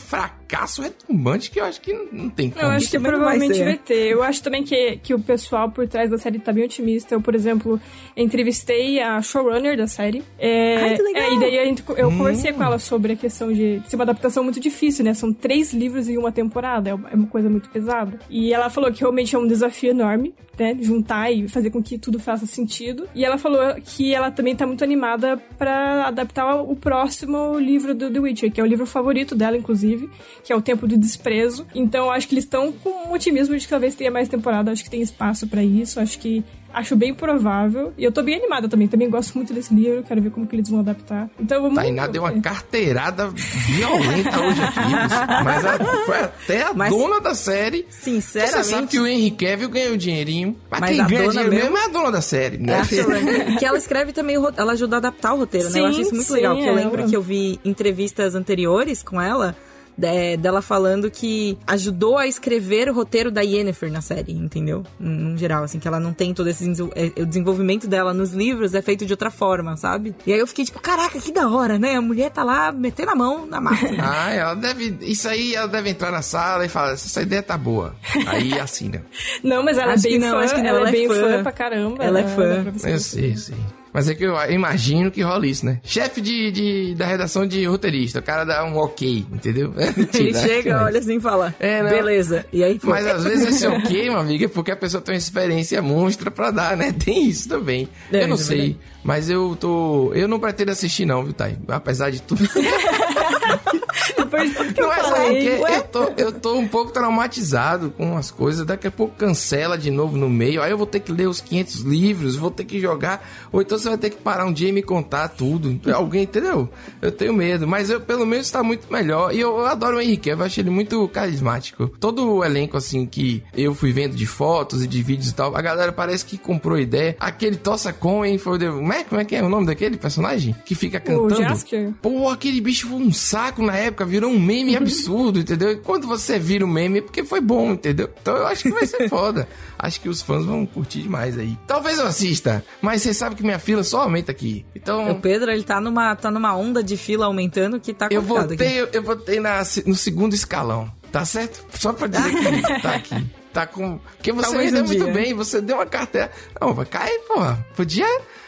[0.48, 2.64] fracasso retumbante que eu acho que não- tem como.
[2.64, 3.64] Eu acho que vai provavelmente ser.
[3.64, 4.06] vai, ter.
[4.12, 7.14] Eu acho também que, que o pessoal por trás da série tá bem otimista.
[7.14, 7.78] Eu, por exemplo,
[8.16, 10.22] entrevistei a showrunner da série.
[10.38, 11.22] É, Ai, que legal.
[11.22, 12.18] é, e daí eu Hum.
[12.18, 15.12] conversei com ela sobre a questão de ser uma adaptação muito difícil, né?
[15.14, 16.90] São três livros em uma temporada.
[16.90, 18.18] É uma é uma coisa muito pesada.
[18.30, 20.76] E ela falou que realmente é um desafio enorme, né?
[20.80, 23.08] Juntar e fazer com que tudo faça sentido.
[23.14, 28.10] E ela falou que ela também tá muito animada pra adaptar o próximo livro do
[28.10, 30.08] The Witcher, que é o livro favorito dela, inclusive,
[30.48, 31.66] que é O Tempo do Desprezo.
[31.74, 34.72] Então, eu acho que eles estão com um otimismo de que talvez tenha mais temporada.
[34.72, 36.00] Acho que tem espaço pra isso.
[36.00, 36.42] Acho que
[36.72, 37.92] acho bem provável.
[37.98, 38.88] E eu tô bem animada também.
[38.88, 40.02] Também gosto muito desse livro.
[40.04, 41.28] Quero ver como que eles vão adaptar.
[41.38, 46.90] Então, vamos Tainá deu uma carteirada violenta hoje aqui, mas a- foi até a Mas-
[46.90, 47.84] dona da série.
[47.90, 48.88] Você sabe Sinceramente.
[48.90, 51.78] que o Henry Cavill ganhou dinheirinho, mas, Mas quem a ganha dona dinheiro mesmo- mesmo
[51.78, 52.74] é a dona da série, É né?
[52.78, 53.58] a showrunner.
[53.58, 55.78] que ela escreve também, o ela ajuda a adaptar o roteiro, né?
[55.80, 56.74] Eu Sim, acho isso muito sim, legal, que eu ela.
[56.76, 59.54] lembro que eu vi entrevistas anteriores com ela,
[59.98, 64.84] de- dela falando que ajudou a escrever o roteiro da Yennefer na série, entendeu?
[64.98, 68.74] No geral, assim, que ela não tem todo esse é, o desenvolvimento dela nos livros
[68.74, 70.14] é feito de outra forma, sabe?
[70.24, 71.96] E aí eu fiquei tipo, caraca, que da hora, né?
[71.96, 73.88] A mulher tá lá metendo a mão na massa.
[74.00, 74.96] Ah, ela deve.
[75.02, 77.94] Isso aí ela deve entrar na sala e falar: essa ideia tá boa.
[78.26, 79.04] Aí assina.
[79.42, 80.44] Não, mas ela Acho é bem que não, fã.
[80.44, 81.14] acho que não, ela, ela é é bem fã.
[81.14, 81.42] fã.
[81.42, 82.04] pra caramba.
[82.04, 82.62] Ela é dá fã.
[82.62, 83.56] pra você Eu sei, eu sei.
[83.92, 85.80] Mas é que eu imagino que rola isso, né?
[85.82, 89.72] Chefe de, de- da redação de roteirista, o cara dá um ok, entendeu?
[89.78, 91.90] Ele Mentira, chega, olha assim e fala, É, não.
[91.90, 92.44] beleza.
[92.52, 95.14] E aí, pô, Mas às vezes esse ok, meu amigo, é porque a pessoa tem
[95.14, 96.92] uma experiência monstra pra dar, né?
[96.92, 97.88] Tem isso também.
[98.12, 100.12] É, eu não é sei, mas eu tô.
[100.14, 101.56] Eu não pretendo assistir, não, viu, Thay?
[101.68, 102.42] Apesar de tudo.
[104.16, 105.56] Depois de tudo que Não eu é falei.
[105.56, 108.64] porque eu tô, eu tô um pouco traumatizado com as coisas.
[108.66, 110.62] Daqui a pouco cancela de novo no meio.
[110.62, 113.26] Aí eu vou ter que ler os 500 livros, vou ter que jogar.
[113.52, 115.78] Ou então você vai ter que parar um dia e me contar tudo.
[115.92, 116.68] Alguém, entendeu?
[117.00, 117.66] Eu tenho medo.
[117.66, 119.34] Mas eu, pelo menos, tá muito melhor.
[119.34, 120.28] E eu, eu adoro o Henrique.
[120.28, 121.88] Eu acho ele muito carismático.
[122.00, 125.56] Todo o elenco, assim, que eu fui vendo de fotos e de vídeos e tal,
[125.56, 127.16] a galera parece que comprou ideia.
[127.20, 128.58] Aquele Tossa Cohen foi.
[128.58, 130.54] o Como é, como é que é o nome daquele personagem?
[130.64, 131.36] Que fica cantando.
[131.36, 131.92] Jasker?
[132.02, 135.70] Pô, aquele bicho foi um saco na época, virou um meme absurdo, entendeu?
[135.72, 138.08] E quando você vira um meme é porque foi bom, entendeu?
[138.20, 139.48] Então eu acho que vai ser foda.
[139.78, 141.56] Acho que os fãs vão curtir demais aí.
[141.66, 144.64] Talvez eu assista, mas você sabe que minha fila só aumenta aqui.
[144.74, 148.22] o Então Pedro, ele tá numa, tá numa onda de fila aumentando que tá eu
[148.22, 148.88] complicado aqui.
[148.92, 151.64] eu botei na, no segundo escalão, tá certo?
[151.78, 153.26] Só pra dizer que tá aqui.
[153.52, 153.98] Tá com.
[154.16, 155.12] Porque você Talvez vendeu um muito dia.
[155.14, 156.30] bem, você deu uma carteira.
[156.60, 157.64] Não, vai cair, porra.
[157.74, 158.06] Podia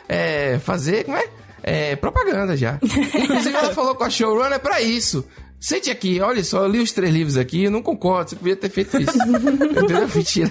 [0.08, 1.26] é, fazer, como é?
[1.62, 2.78] É, propaganda já.
[2.82, 5.24] Inclusive, ela falou com a showrunner pra isso.
[5.60, 8.56] Sente aqui, olha só, eu li os três livros aqui, eu não concordo, você podia
[8.56, 9.12] ter feito isso.
[9.22, 10.08] Entendeu?
[10.14, 10.50] Mentira.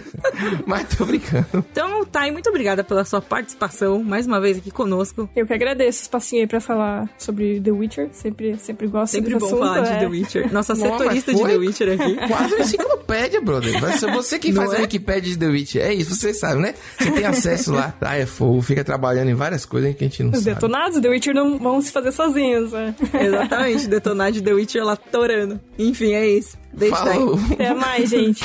[0.68, 1.48] Mas tô brincando.
[1.72, 5.28] Então, Thay, muito obrigada pela sua participação, mais uma vez aqui conosco.
[5.36, 8.10] Eu que agradeço esse espacinho aí pra falar sobre The Witcher.
[8.12, 10.00] Sempre, sempre gosto Sempre desse bom assunto, falar de é.
[10.00, 10.54] The Witcher.
[10.54, 12.16] Nossa setorista de The Witcher aqui.
[12.28, 13.82] Quase uma enciclopédia, brother.
[13.82, 14.78] Vai ser você que Não faz é?
[14.78, 15.82] a Wikipédia de The Witcher.
[15.86, 16.76] É isso, vocês sabem, né?
[17.00, 17.96] Você tem acesso lá.
[18.00, 20.54] Ah, é fogo, fica trabalhando em várias coisas que a gente não Os sabe.
[20.54, 22.94] detonados The Witcher não vão se fazer sozinhos, né?
[23.20, 25.60] Exatamente, detonar de The Witcher lá torando.
[25.78, 26.58] Enfim, é isso.
[26.74, 27.40] Deixa Falou.
[27.52, 28.44] Até mais, gente.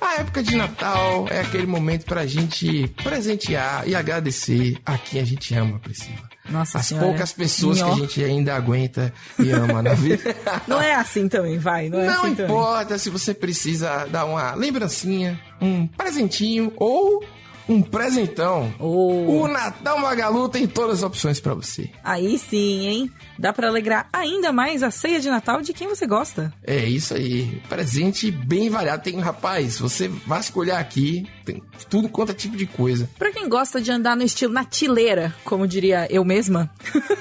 [0.00, 5.24] A época de Natal é aquele momento pra gente presentear e agradecer a quem a
[5.24, 6.30] gente ama, Priscila.
[6.50, 7.06] Nossa As senhora.
[7.06, 10.34] poucas pessoas que a gente ainda aguenta e ama na vida.
[10.66, 11.88] Não é assim também, vai.
[11.88, 12.44] Não é Não assim também.
[12.56, 17.24] importa se você precisa dar uma lembrancinha, um presentinho ou
[17.68, 18.74] um presentão.
[18.80, 19.42] Oh.
[19.42, 21.88] O Natal Magalu tem todas as opções pra você.
[22.02, 23.10] Aí sim, hein?
[23.38, 26.52] Dá pra alegrar ainda mais a ceia de Natal de quem você gosta.
[26.64, 27.60] É isso aí.
[27.68, 29.02] Presente bem variado.
[29.02, 33.08] Tem, rapaz, você vasculhar aqui, tem tudo quanto é tipo de coisa.
[33.18, 36.70] Pra quem gosta de andar no estilo na tileira, como diria eu mesma.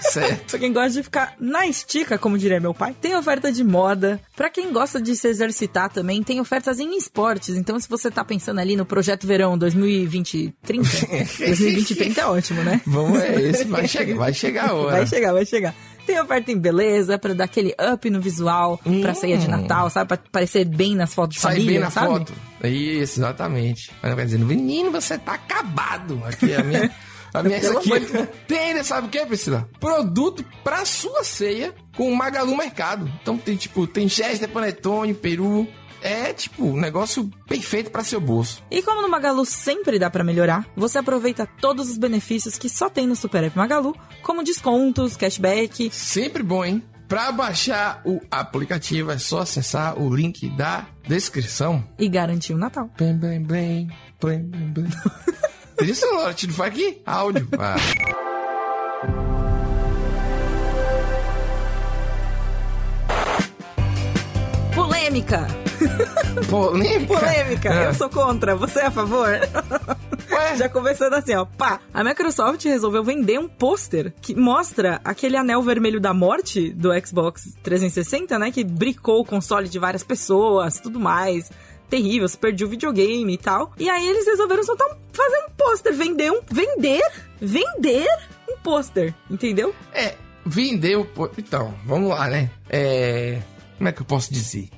[0.01, 0.51] Certo.
[0.51, 4.19] Pra quem gosta de ficar na estica, como diria meu pai, tem oferta de moda.
[4.35, 7.55] Pra quem gosta de se exercitar também, tem ofertas em esportes.
[7.55, 10.89] Então, se você tá pensando ali no Projeto Verão 2020 30,
[11.39, 12.81] 2020 30 é ótimo, né?
[12.85, 13.63] Vamos, é esse.
[13.65, 14.97] Vai chegar, vai chegar a hora.
[14.97, 15.75] Vai chegar, vai chegar.
[16.05, 20.07] Tem oferta em beleza, pra dar aquele up no visual, pra ceia de Natal, sabe?
[20.09, 22.07] Pra parecer bem nas fotos de Sai família, bem na sabe?
[22.07, 22.33] foto.
[22.63, 23.91] Isso, exatamente.
[24.01, 26.21] Mas não quer dizer, menino, você tá acabado.
[26.25, 26.91] Aqui é a minha.
[27.33, 27.91] A minha essa aqui.
[28.45, 29.65] Tem, né, sabe o que, Priscila?
[29.79, 33.09] Produto pra sua ceia com o Magalu Mercado.
[33.21, 35.65] Então tem, tipo, tem Chester, Panetone, Peru.
[36.01, 38.63] É, tipo, um negócio perfeito pra seu bolso.
[38.71, 42.89] E como no Magalu sempre dá pra melhorar, você aproveita todos os benefícios que só
[42.89, 45.91] tem no Super App Magalu, como descontos, cashback.
[45.91, 46.83] Sempre bom, hein?
[47.07, 51.83] Pra baixar o aplicativo é só acessar o link da descrição.
[51.99, 52.89] E garantir o Natal.
[52.97, 53.91] Bem, bem, bem,
[54.23, 54.87] bem, bem, bem.
[55.75, 57.01] Trilha sonora, te faz aqui?
[57.05, 57.47] Áudio.
[57.59, 57.75] Ah.
[64.73, 65.47] Polêmica.
[66.49, 67.07] Polêmica.
[67.19, 67.69] Polêmica.
[67.71, 67.83] Ah.
[67.85, 68.55] Eu sou contra.
[68.55, 69.27] Você é a favor?
[70.31, 71.45] Ué, Já começando assim, ó.
[71.45, 71.79] Pá.
[71.93, 77.53] A Microsoft resolveu vender um pôster que mostra aquele anel vermelho da morte do Xbox
[77.63, 78.51] 360, né?
[78.51, 81.49] Que bricou o console de várias pessoas, tudo mais.
[81.89, 83.73] Terrível, se perdi o videogame e tal.
[83.77, 86.39] E aí eles resolveram soltar um, fazer um pôster, vender um.
[86.49, 87.01] Vender?
[87.41, 88.07] Vender
[88.49, 89.75] um pôster, entendeu?
[89.93, 90.15] É,
[90.45, 91.03] vendeu.
[91.05, 92.49] pô- Então, vamos lá, né?
[92.69, 93.39] É.
[93.77, 94.69] Como é que eu posso dizer?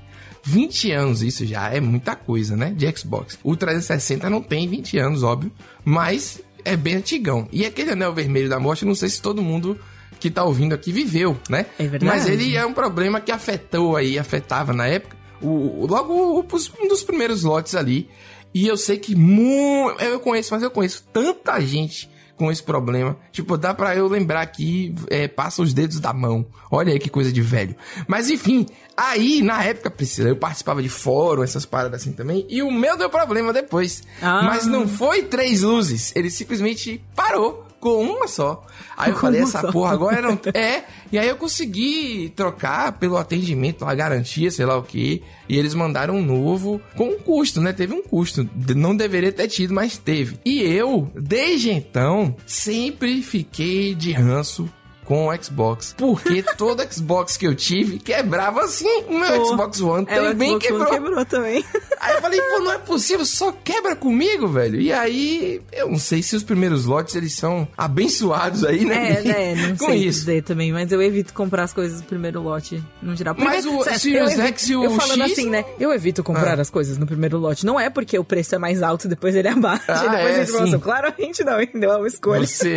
[0.43, 2.73] 20 anos, isso já é muita coisa, né?
[2.75, 3.39] De Xbox.
[3.43, 5.51] O 360 não tem 20 anos, óbvio,
[5.85, 7.47] mas é bem antigão.
[7.51, 9.79] E aquele anel vermelho da morte, não sei se todo mundo
[10.19, 11.65] que tá ouvindo aqui viveu, né?
[11.79, 12.05] É verdade.
[12.05, 16.45] Mas ele é um problema que afetou aí, afetava na época, o, logo
[16.79, 18.09] um dos primeiros lotes ali.
[18.53, 23.17] E eu sei que mu eu conheço, mas eu conheço tanta gente com esse problema.
[23.31, 26.45] Tipo, dá pra eu lembrar aqui, é, passa os dedos da mão.
[26.71, 27.75] Olha aí que coisa de velho.
[28.07, 28.65] Mas enfim,
[28.97, 32.97] aí na época, Priscila, eu participava de fórum, essas paradas assim também, e o meu
[32.97, 34.03] deu problema depois.
[34.21, 34.43] Ah.
[34.43, 38.65] Mas não foi três luzes, ele simplesmente parou com uma só.
[38.95, 39.71] Aí eu Com falei, essa só.
[39.71, 40.39] porra agora não.
[40.53, 45.21] É, e aí eu consegui trocar pelo atendimento, a garantia, sei lá o que.
[45.49, 47.73] E eles mandaram um novo com um custo, né?
[47.73, 48.49] Teve um custo.
[48.73, 50.39] Não deveria ter tido, mas teve.
[50.45, 54.69] E eu, desde então, sempre fiquei de ranço
[55.03, 55.93] com o Xbox.
[55.97, 59.03] Porque todo Xbox que eu tive quebrava assim.
[59.07, 60.87] O meu Pô, Xbox One É, também Xbox One quebrou.
[61.05, 61.65] quebrou também.
[61.99, 64.77] Aí eu falei, pô, não é possível, só quebra comigo, velho.
[64.81, 69.21] E aí, eu não sei se os primeiros lotes eles são abençoados aí, né?
[69.21, 69.55] É, né?
[69.69, 70.19] Não Com sei isso.
[70.19, 73.33] dizer também, mas eu evito comprar as coisas no primeiro lote, no geral.
[73.37, 75.63] Mas Primeiro- o Sirius eu evito- X e o Eu falando X- assim, né?
[75.79, 76.61] Eu evito comprar Ah.
[76.61, 77.65] as coisas no primeiro lote.
[77.65, 80.41] Não é porque o preço é mais alto, depois ele é baixo, Ah, depois é,
[80.41, 80.67] ele promoção.
[80.67, 80.79] sim.
[80.79, 81.91] Claramente não, entendeu?
[81.93, 82.45] É uma escolha.
[82.45, 82.73] Você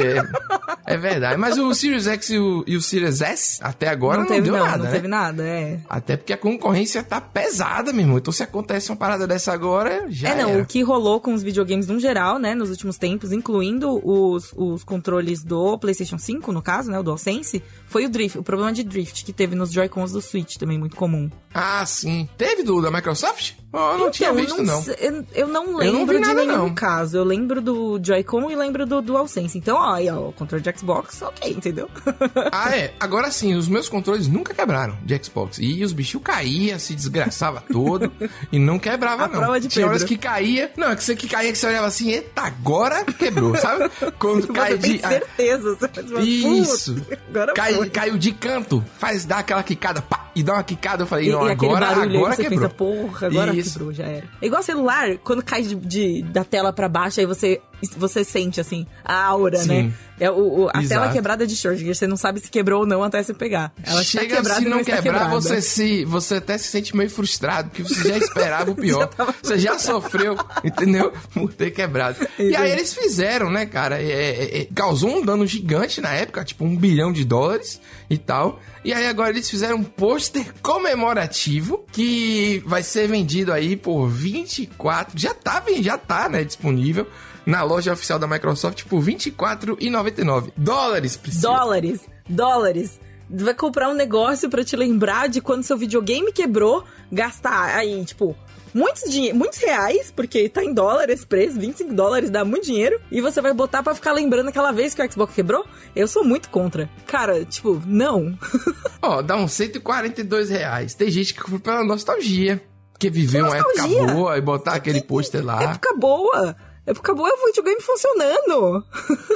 [0.87, 1.37] é, é verdade.
[1.37, 4.55] Mas o Sirius X e o, e o Sirius S, até agora, não, teve, deu
[4.57, 4.91] não, nada, não né?
[4.91, 5.81] teve nada, é.
[5.89, 8.19] Até porque a concorrência tá pesada, meu irmão.
[8.19, 10.63] Então, se acontece uma parada dessa agora, já é, não, era.
[10.63, 14.83] o que rolou com os videogames no geral, né, nos últimos tempos, incluindo os, os
[14.85, 18.83] controles do PlayStation 5, no caso, né, o DualSense, foi o drift, o problema de
[18.83, 21.31] drift que teve nos Joy-Cons do Switch, também muito comum.
[21.53, 22.29] Ah, sim.
[22.37, 23.55] Teve do da Microsoft?
[23.73, 24.83] Eu não tinha visto, não.
[24.83, 26.75] sei- Eu, eu não não lembro vi de nada, nenhum não.
[26.75, 27.17] caso.
[27.17, 29.59] Eu lembro do Joy-Con e lembro do DualSense.
[29.59, 31.89] Então, ó, aí, ó, o controle de Xbox, ok, entendeu?
[32.53, 32.93] Ah, é.
[33.01, 35.59] Agora sim, os meus controles nunca quebraram de Xbox.
[35.59, 38.13] E os bichos caíam, se desgraçava todo
[38.53, 39.39] e não quebrava, A não.
[39.41, 40.71] prova de Tinha horas que caía.
[40.77, 43.91] Não, é que você que caía que você olhava assim, eita, agora quebrou, sabe?
[44.19, 45.01] Quando cai de.
[45.03, 45.75] ah, certeza.
[45.77, 46.95] Você faz uma, Isso.
[46.95, 50.63] "Putz, Agora Cai, foi." caiu de canto, faz dar aquela quicada, pá, e dá uma
[50.65, 51.03] quicada.
[51.03, 52.61] Eu falei, E, não, e agora, agora quebrou.
[52.61, 53.73] pensa, porra, agora Isso.
[53.75, 54.25] quebrou, já era.
[54.41, 57.61] É igual celular, quando cai de, de- da tela pra baixo, aí você,
[57.97, 59.69] você sente, assim, a aura, Sim.
[59.69, 59.93] né?
[60.19, 60.89] É o, o- a Exato.
[60.89, 63.71] tela quebrada de Schrödinger, você não sabe se quebrou ou não até você pegar.
[63.85, 65.35] Ela Chega quebrada se não está quebrar, quebrada.
[65.41, 69.01] você se você até se sente meio frustrado, porque você já esperava o pior.
[69.01, 71.13] Já tava- Você já sofreu, entendeu?
[71.35, 72.27] Por ter quebrado.
[72.39, 74.01] E aí eles fizeram, né, cara?
[74.01, 78.17] É, é, é, causou um dano gigante na época, tipo um bilhão de dólares e
[78.17, 78.59] tal.
[78.83, 85.19] E aí agora eles fizeram um pôster comemorativo que vai ser vendido aí por 24,
[85.19, 87.07] já tá, já tá, né, disponível
[87.47, 91.57] na loja oficial da Microsoft por 24,99 dólares, Priscila.
[91.57, 93.01] Dólares, dólares.
[93.31, 98.37] Vai comprar um negócio pra te lembrar de quando seu videogame quebrou, gastar aí, tipo,
[98.73, 103.21] muitos, muitos reais, porque tá em dólar esse preço, 25 dólares dá muito dinheiro, e
[103.21, 105.65] você vai botar pra ficar lembrando aquela vez que o Xbox quebrou?
[105.95, 106.89] Eu sou muito contra.
[107.07, 108.39] Cara, tipo, não.
[109.03, 110.95] Ó, dá uns 142 reais.
[110.95, 112.63] Tem gente que compra pela nostalgia.
[112.99, 115.63] Que viveu uma época boa e botar aquele pôster lá.
[115.63, 116.57] Época boa.
[116.87, 118.85] É o videogame funcionando.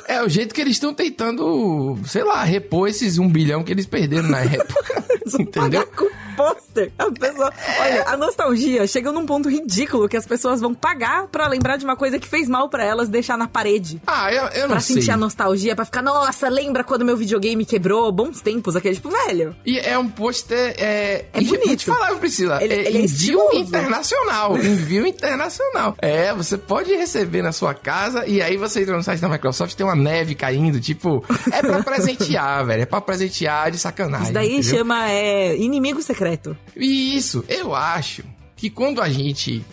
[0.07, 3.87] É o jeito que eles estão tentando, sei lá, repor esses um bilhão que eles
[3.87, 5.05] perderam na época.
[5.27, 5.51] Entendeu?
[5.63, 6.93] Pagar com pôster.
[6.99, 11.47] A pessoa, olha, a nostalgia chega num ponto ridículo que as pessoas vão pagar pra
[11.49, 14.01] lembrar de uma coisa que fez mal pra elas deixar na parede.
[14.07, 14.97] Ah, eu, eu não Pra sei.
[14.97, 18.11] sentir a nostalgia, pra ficar, nossa, lembra quando meu videogame quebrou?
[18.11, 19.55] Bons tempos, aquele tipo, velho.
[19.67, 20.75] E é um pôster.
[20.79, 21.85] É, É e Vou te bonito.
[21.85, 22.63] falar, Priscila.
[22.63, 23.57] Ele- é ele é envio estiloso.
[23.59, 24.57] internacional.
[24.57, 25.95] envio internacional.
[26.01, 29.75] É, você pode receber na sua casa e aí você entra no site da Microsoft
[29.75, 30.81] tem uma neve caindo.
[30.81, 32.83] Tipo, é pra presentear, velho.
[32.83, 34.25] É pra presentear de sacanagem.
[34.25, 34.79] Isso daí entendeu?
[34.79, 36.57] chama é, inimigo secreto.
[36.77, 38.25] E isso, eu acho
[38.57, 39.65] que quando a gente.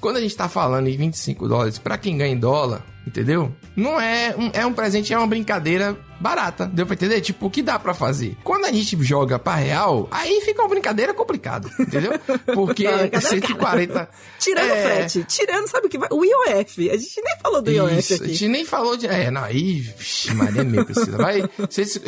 [0.00, 3.52] Quando a gente tá falando em 25 dólares, pra quem ganha em dólar, entendeu?
[3.74, 7.20] Não é um, é um presente, é uma brincadeira barata, deu pra entender?
[7.20, 8.36] Tipo, o que dá pra fazer?
[8.42, 12.12] Quando a gente joga pra real, aí fica uma brincadeira complicada, entendeu?
[12.54, 14.08] Porque Não, cada- 140...
[14.38, 16.08] Tirando é, o frete, tirando, sabe o que vai?
[16.12, 16.90] O IOF.
[16.90, 18.28] A gente nem falou do IOF Isso, a aqui.
[18.34, 19.06] gente nem falou de.
[19.06, 19.80] É, não, aí.
[19.80, 21.16] Vixe, Maria meu, precisa.
[21.16, 21.42] Vai.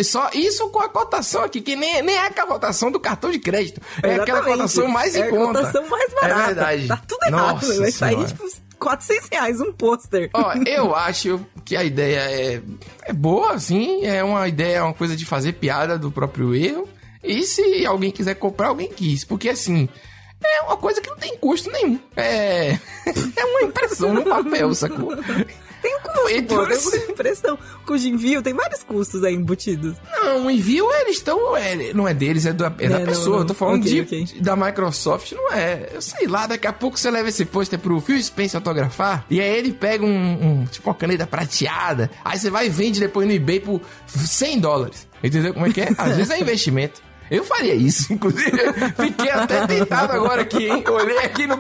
[0.05, 3.38] Só isso com a cotação aqui, que nem, nem é a cotação do cartão de
[3.38, 3.80] crédito.
[4.03, 4.57] É aquela Exatamente.
[4.59, 5.61] cotação mais em é conta.
[5.61, 6.40] a cotação mais barata.
[6.42, 6.88] É verdade.
[6.88, 7.55] Tá tudo errado.
[7.55, 8.28] Nossa vai sair, Senhora.
[8.28, 8.48] tipo,
[8.81, 10.31] 400 reais um pôster.
[10.33, 12.62] Ó, eu acho que a ideia é,
[13.05, 14.05] é boa, assim.
[14.05, 16.89] É uma ideia, é uma coisa de fazer piada do próprio erro.
[17.22, 19.24] E se alguém quiser comprar, alguém quis.
[19.24, 19.89] Porque assim.
[20.43, 22.01] É uma coisa que não tem custo nenhum.
[22.16, 22.78] É.
[23.37, 25.12] É uma impressão no papel, sacou?
[25.91, 27.59] Tem um custo, pô, tem assim- uma impressão.
[27.86, 29.97] Custo de envio, tem vários custos aí embutidos.
[30.12, 31.57] Não, o envio eles estão.
[31.57, 33.30] É, não é deles, é, da, é da É, não, pessoa.
[33.36, 33.38] não.
[33.41, 34.41] Eu tô falando Ok, de, ok.
[34.41, 35.88] da Microsoft, não é.
[35.95, 39.24] Eu sei lá, daqui a pouco você leva esse pôster pro Phil Spencer autografar.
[39.30, 40.11] E aí ele pega um,
[40.62, 42.11] um- Tipo uma caneta prateada.
[42.24, 45.09] Aí você vai e vende depois no eBay por 100 dólares.
[45.22, 45.88] Entendeu como é que é?
[45.99, 47.03] Às vezes é investimento.
[47.31, 48.51] Eu faria isso, inclusive.
[48.97, 50.83] Fiquei até tentado agora aqui, hein?
[50.89, 51.59] Olhei aqui no.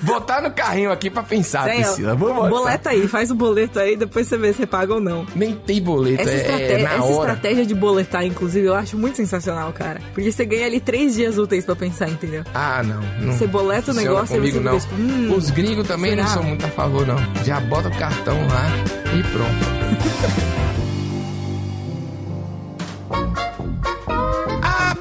[0.00, 2.14] Botar no carrinho aqui pra pensar, ó, Priscila.
[2.14, 2.48] Botar.
[2.48, 5.26] boleta aí, faz o boleto aí, depois você vê se paga ou não.
[5.34, 7.32] Nem tem boleto, Essa, é, estratégia, é na essa hora.
[7.32, 10.00] estratégia de boletar, inclusive, eu acho muito sensacional, cara.
[10.14, 12.44] Porque você ganha ali três dias úteis pra pensar, entendeu?
[12.54, 13.00] Ah, não.
[13.26, 14.76] não Você boleta o negócio e você não.
[14.76, 16.34] hum, Os gringos também não será?
[16.34, 17.16] são muito a favor, não.
[17.44, 18.66] Já bota o cartão lá
[19.18, 20.67] e pronto.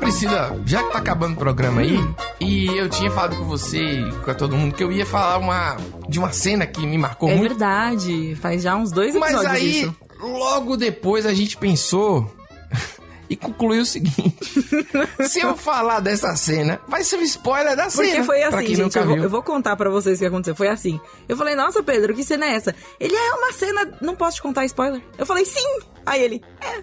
[0.08, 2.00] Priscila, já que tá acabando o programa aí,
[2.40, 5.76] e eu tinha falado com você e com todo mundo que eu ia falar uma,
[6.08, 7.50] de uma cena que me marcou É muito.
[7.50, 9.96] verdade, faz já uns dois Mas episódios aí, isso.
[10.22, 12.34] logo depois a gente pensou
[13.30, 14.38] e concluiu o seguinte:
[15.28, 18.08] se eu falar dessa cena, vai ser um spoiler da cena.
[18.08, 19.24] Porque foi assim, gente, eu vou, viu.
[19.26, 20.56] eu vou contar pra vocês o que aconteceu.
[20.56, 21.02] Foi assim.
[21.28, 22.74] Eu falei, nossa, Pedro, que cena é essa?
[22.98, 25.02] Ele é uma cena, não posso te contar spoiler.
[25.18, 25.80] Eu falei, sim.
[26.06, 26.82] Aí ele, é.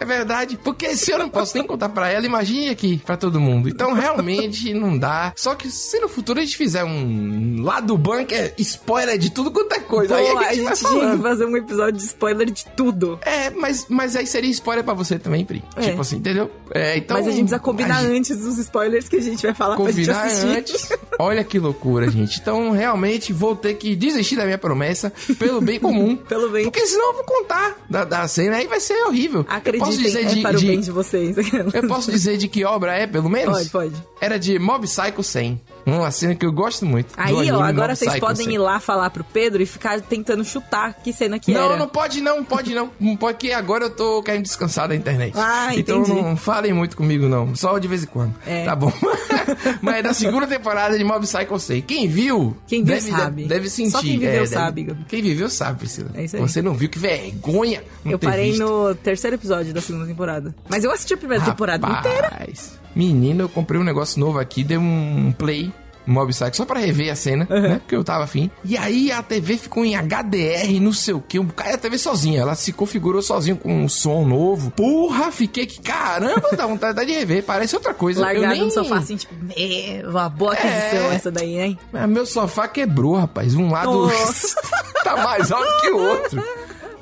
[0.00, 3.40] É verdade, porque se eu não posso nem contar pra ela, imagine aqui pra todo
[3.40, 3.68] mundo.
[3.68, 5.32] Então realmente não dá.
[5.36, 9.50] Só que se no futuro a gente fizer um lá do bunker spoiler de tudo
[9.50, 11.22] quanto é coisa, aí Pô, a gente, vai tinha que falando.
[11.22, 13.18] fazer um episódio de spoiler de tudo.
[13.22, 15.62] É, mas, mas aí seria spoiler pra você também, Pri.
[15.76, 15.80] É.
[15.82, 16.50] Tipo assim, entendeu?
[16.72, 19.42] É, então, Mas a gente precisa combinar a gente- antes dos spoilers que a gente
[19.42, 20.58] vai falar Combinar pra gente assistir.
[20.58, 20.88] antes.
[21.18, 22.38] Olha que loucura, gente.
[22.40, 26.16] Então, realmente, vou ter que desistir da minha promessa pelo bem comum.
[26.28, 26.64] Pelo bem.
[26.64, 29.37] Porque senão eu vou contar da, da cena aí vai ser horrível.
[29.40, 31.36] Eu Acreditem, posso dizer é de, para o de- bem de vocês.
[31.74, 33.68] Eu posso dizer de que obra é, pelo menos?
[33.70, 33.94] Pode, pode.
[34.20, 35.60] Era de Mob Psycho 100.
[35.96, 37.12] Uma cena que eu gosto muito.
[37.16, 38.54] Aí, ó, agora vocês Psycho podem 100.
[38.54, 41.76] ir lá falar pro Pedro e ficar tentando chutar que cena que Não, era.
[41.76, 42.90] não pode não, pode não.
[43.00, 45.32] Não pode que agora eu tô querendo descansar da internet.
[45.36, 46.20] Ah, então entendi.
[46.20, 48.34] não falem muito comigo não, só de vez em quando.
[48.46, 48.64] É.
[48.64, 48.92] Tá bom.
[49.80, 51.82] Mas é da segunda temporada de Mob Psycho 100.
[51.82, 53.44] Quem viu, Quem viu deve, sabe.
[53.46, 53.90] Deve sentir.
[53.92, 55.04] Só quem viveu é, deve- sabe, Gabi.
[55.08, 56.10] Quem viveu sabe, Priscila.
[56.14, 56.42] É isso aí.
[56.42, 58.62] Você não viu, que vergonha não Eu parei visto.
[58.62, 60.54] no terceiro episódio da segunda temporada.
[60.68, 62.48] Mas eu assisti a primeira temporada inteira.
[62.94, 65.72] Menino, eu comprei um negócio novo aqui, dei um play
[66.06, 67.80] Mob Psycho só pra rever a cena, né?
[67.80, 68.50] Porque eu tava afim.
[68.64, 71.38] E aí a TV ficou em HDR, não sei o que.
[71.52, 72.40] Caiu a TV sozinha.
[72.40, 74.70] Ela se configurou sozinha com um som novo.
[74.70, 77.44] Porra, fiquei que caramba, dá vontade de rever.
[77.44, 78.20] Parece outra coisa.
[78.20, 78.64] eu Largado nem...
[78.64, 81.14] no sofá, assim, tipo, "Meu, uma boa aquisição É.
[81.14, 81.78] essa daí, hein?
[81.92, 83.54] Ah, Meu sofá quebrou, rapaz.
[83.54, 84.56] Um lado Nossa.
[85.04, 86.42] tá mais alto que o outro.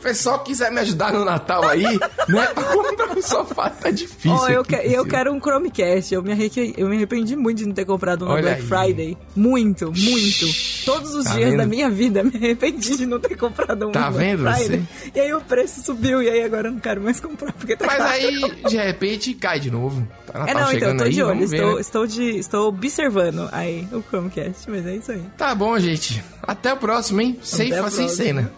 [0.06, 1.98] Pessoal quiser me ajudar no Natal aí, né?
[2.54, 4.30] Pra comprar um sofá tá difícil.
[4.30, 6.14] Ó, eu, aqui, que- eu quero um Chromecast.
[6.14, 8.66] Eu me, arreque- eu me arrependi muito de não ter comprado um Olha Black aí.
[8.68, 9.18] Friday.
[9.34, 10.46] Muito, muito.
[10.84, 11.58] Todos os Tá dias vendo?
[11.58, 14.82] da minha vida me arrependi de não ter comprado um Tá Black vendo Friday.
[15.12, 17.86] E aí o preço subiu e aí agora eu não quero mais comprar porque tá
[17.86, 18.08] Mas caro.
[18.10, 20.06] aí, de repente, cai de novo.
[20.24, 21.48] Tá Natal É, não, então, eu tô aí, de olho.
[21.48, 21.80] ver, Estou, né?
[21.80, 25.22] estou, de, estou observando aí o Chromecast, mas é isso aí.
[25.36, 26.22] Tá bom, gente.
[26.44, 27.36] Até o próximo, hein?
[27.42, 28.52] Sem sem cena.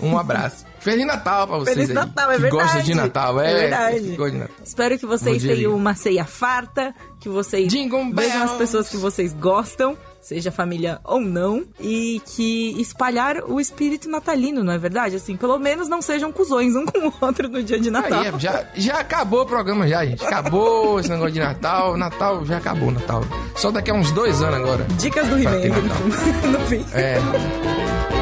[0.00, 0.64] Um abraço.
[0.82, 1.94] Feliz Natal pra vocês Feliz aí.
[1.94, 2.62] Natal, é que verdade.
[2.64, 3.50] gostam de Natal, é.
[3.50, 4.00] É verdade.
[4.00, 4.56] de Natal.
[4.64, 9.32] Espero que vocês tenham uma ceia farta, que vocês Jingle vejam as pessoas que vocês
[9.32, 15.14] gostam, seja família ou não, e que espalhar o espírito natalino, não é verdade?
[15.14, 18.20] Assim, pelo menos não sejam cuzões um com o outro no dia de Natal.
[18.20, 20.24] Aí, é, já, já acabou o programa já, gente.
[20.24, 21.96] Acabou esse negócio de Natal.
[21.96, 23.22] Natal já acabou, Natal.
[23.54, 24.84] Só daqui a uns dois anos agora.
[24.98, 26.84] Dicas do He-Man no fim.
[26.92, 27.18] É.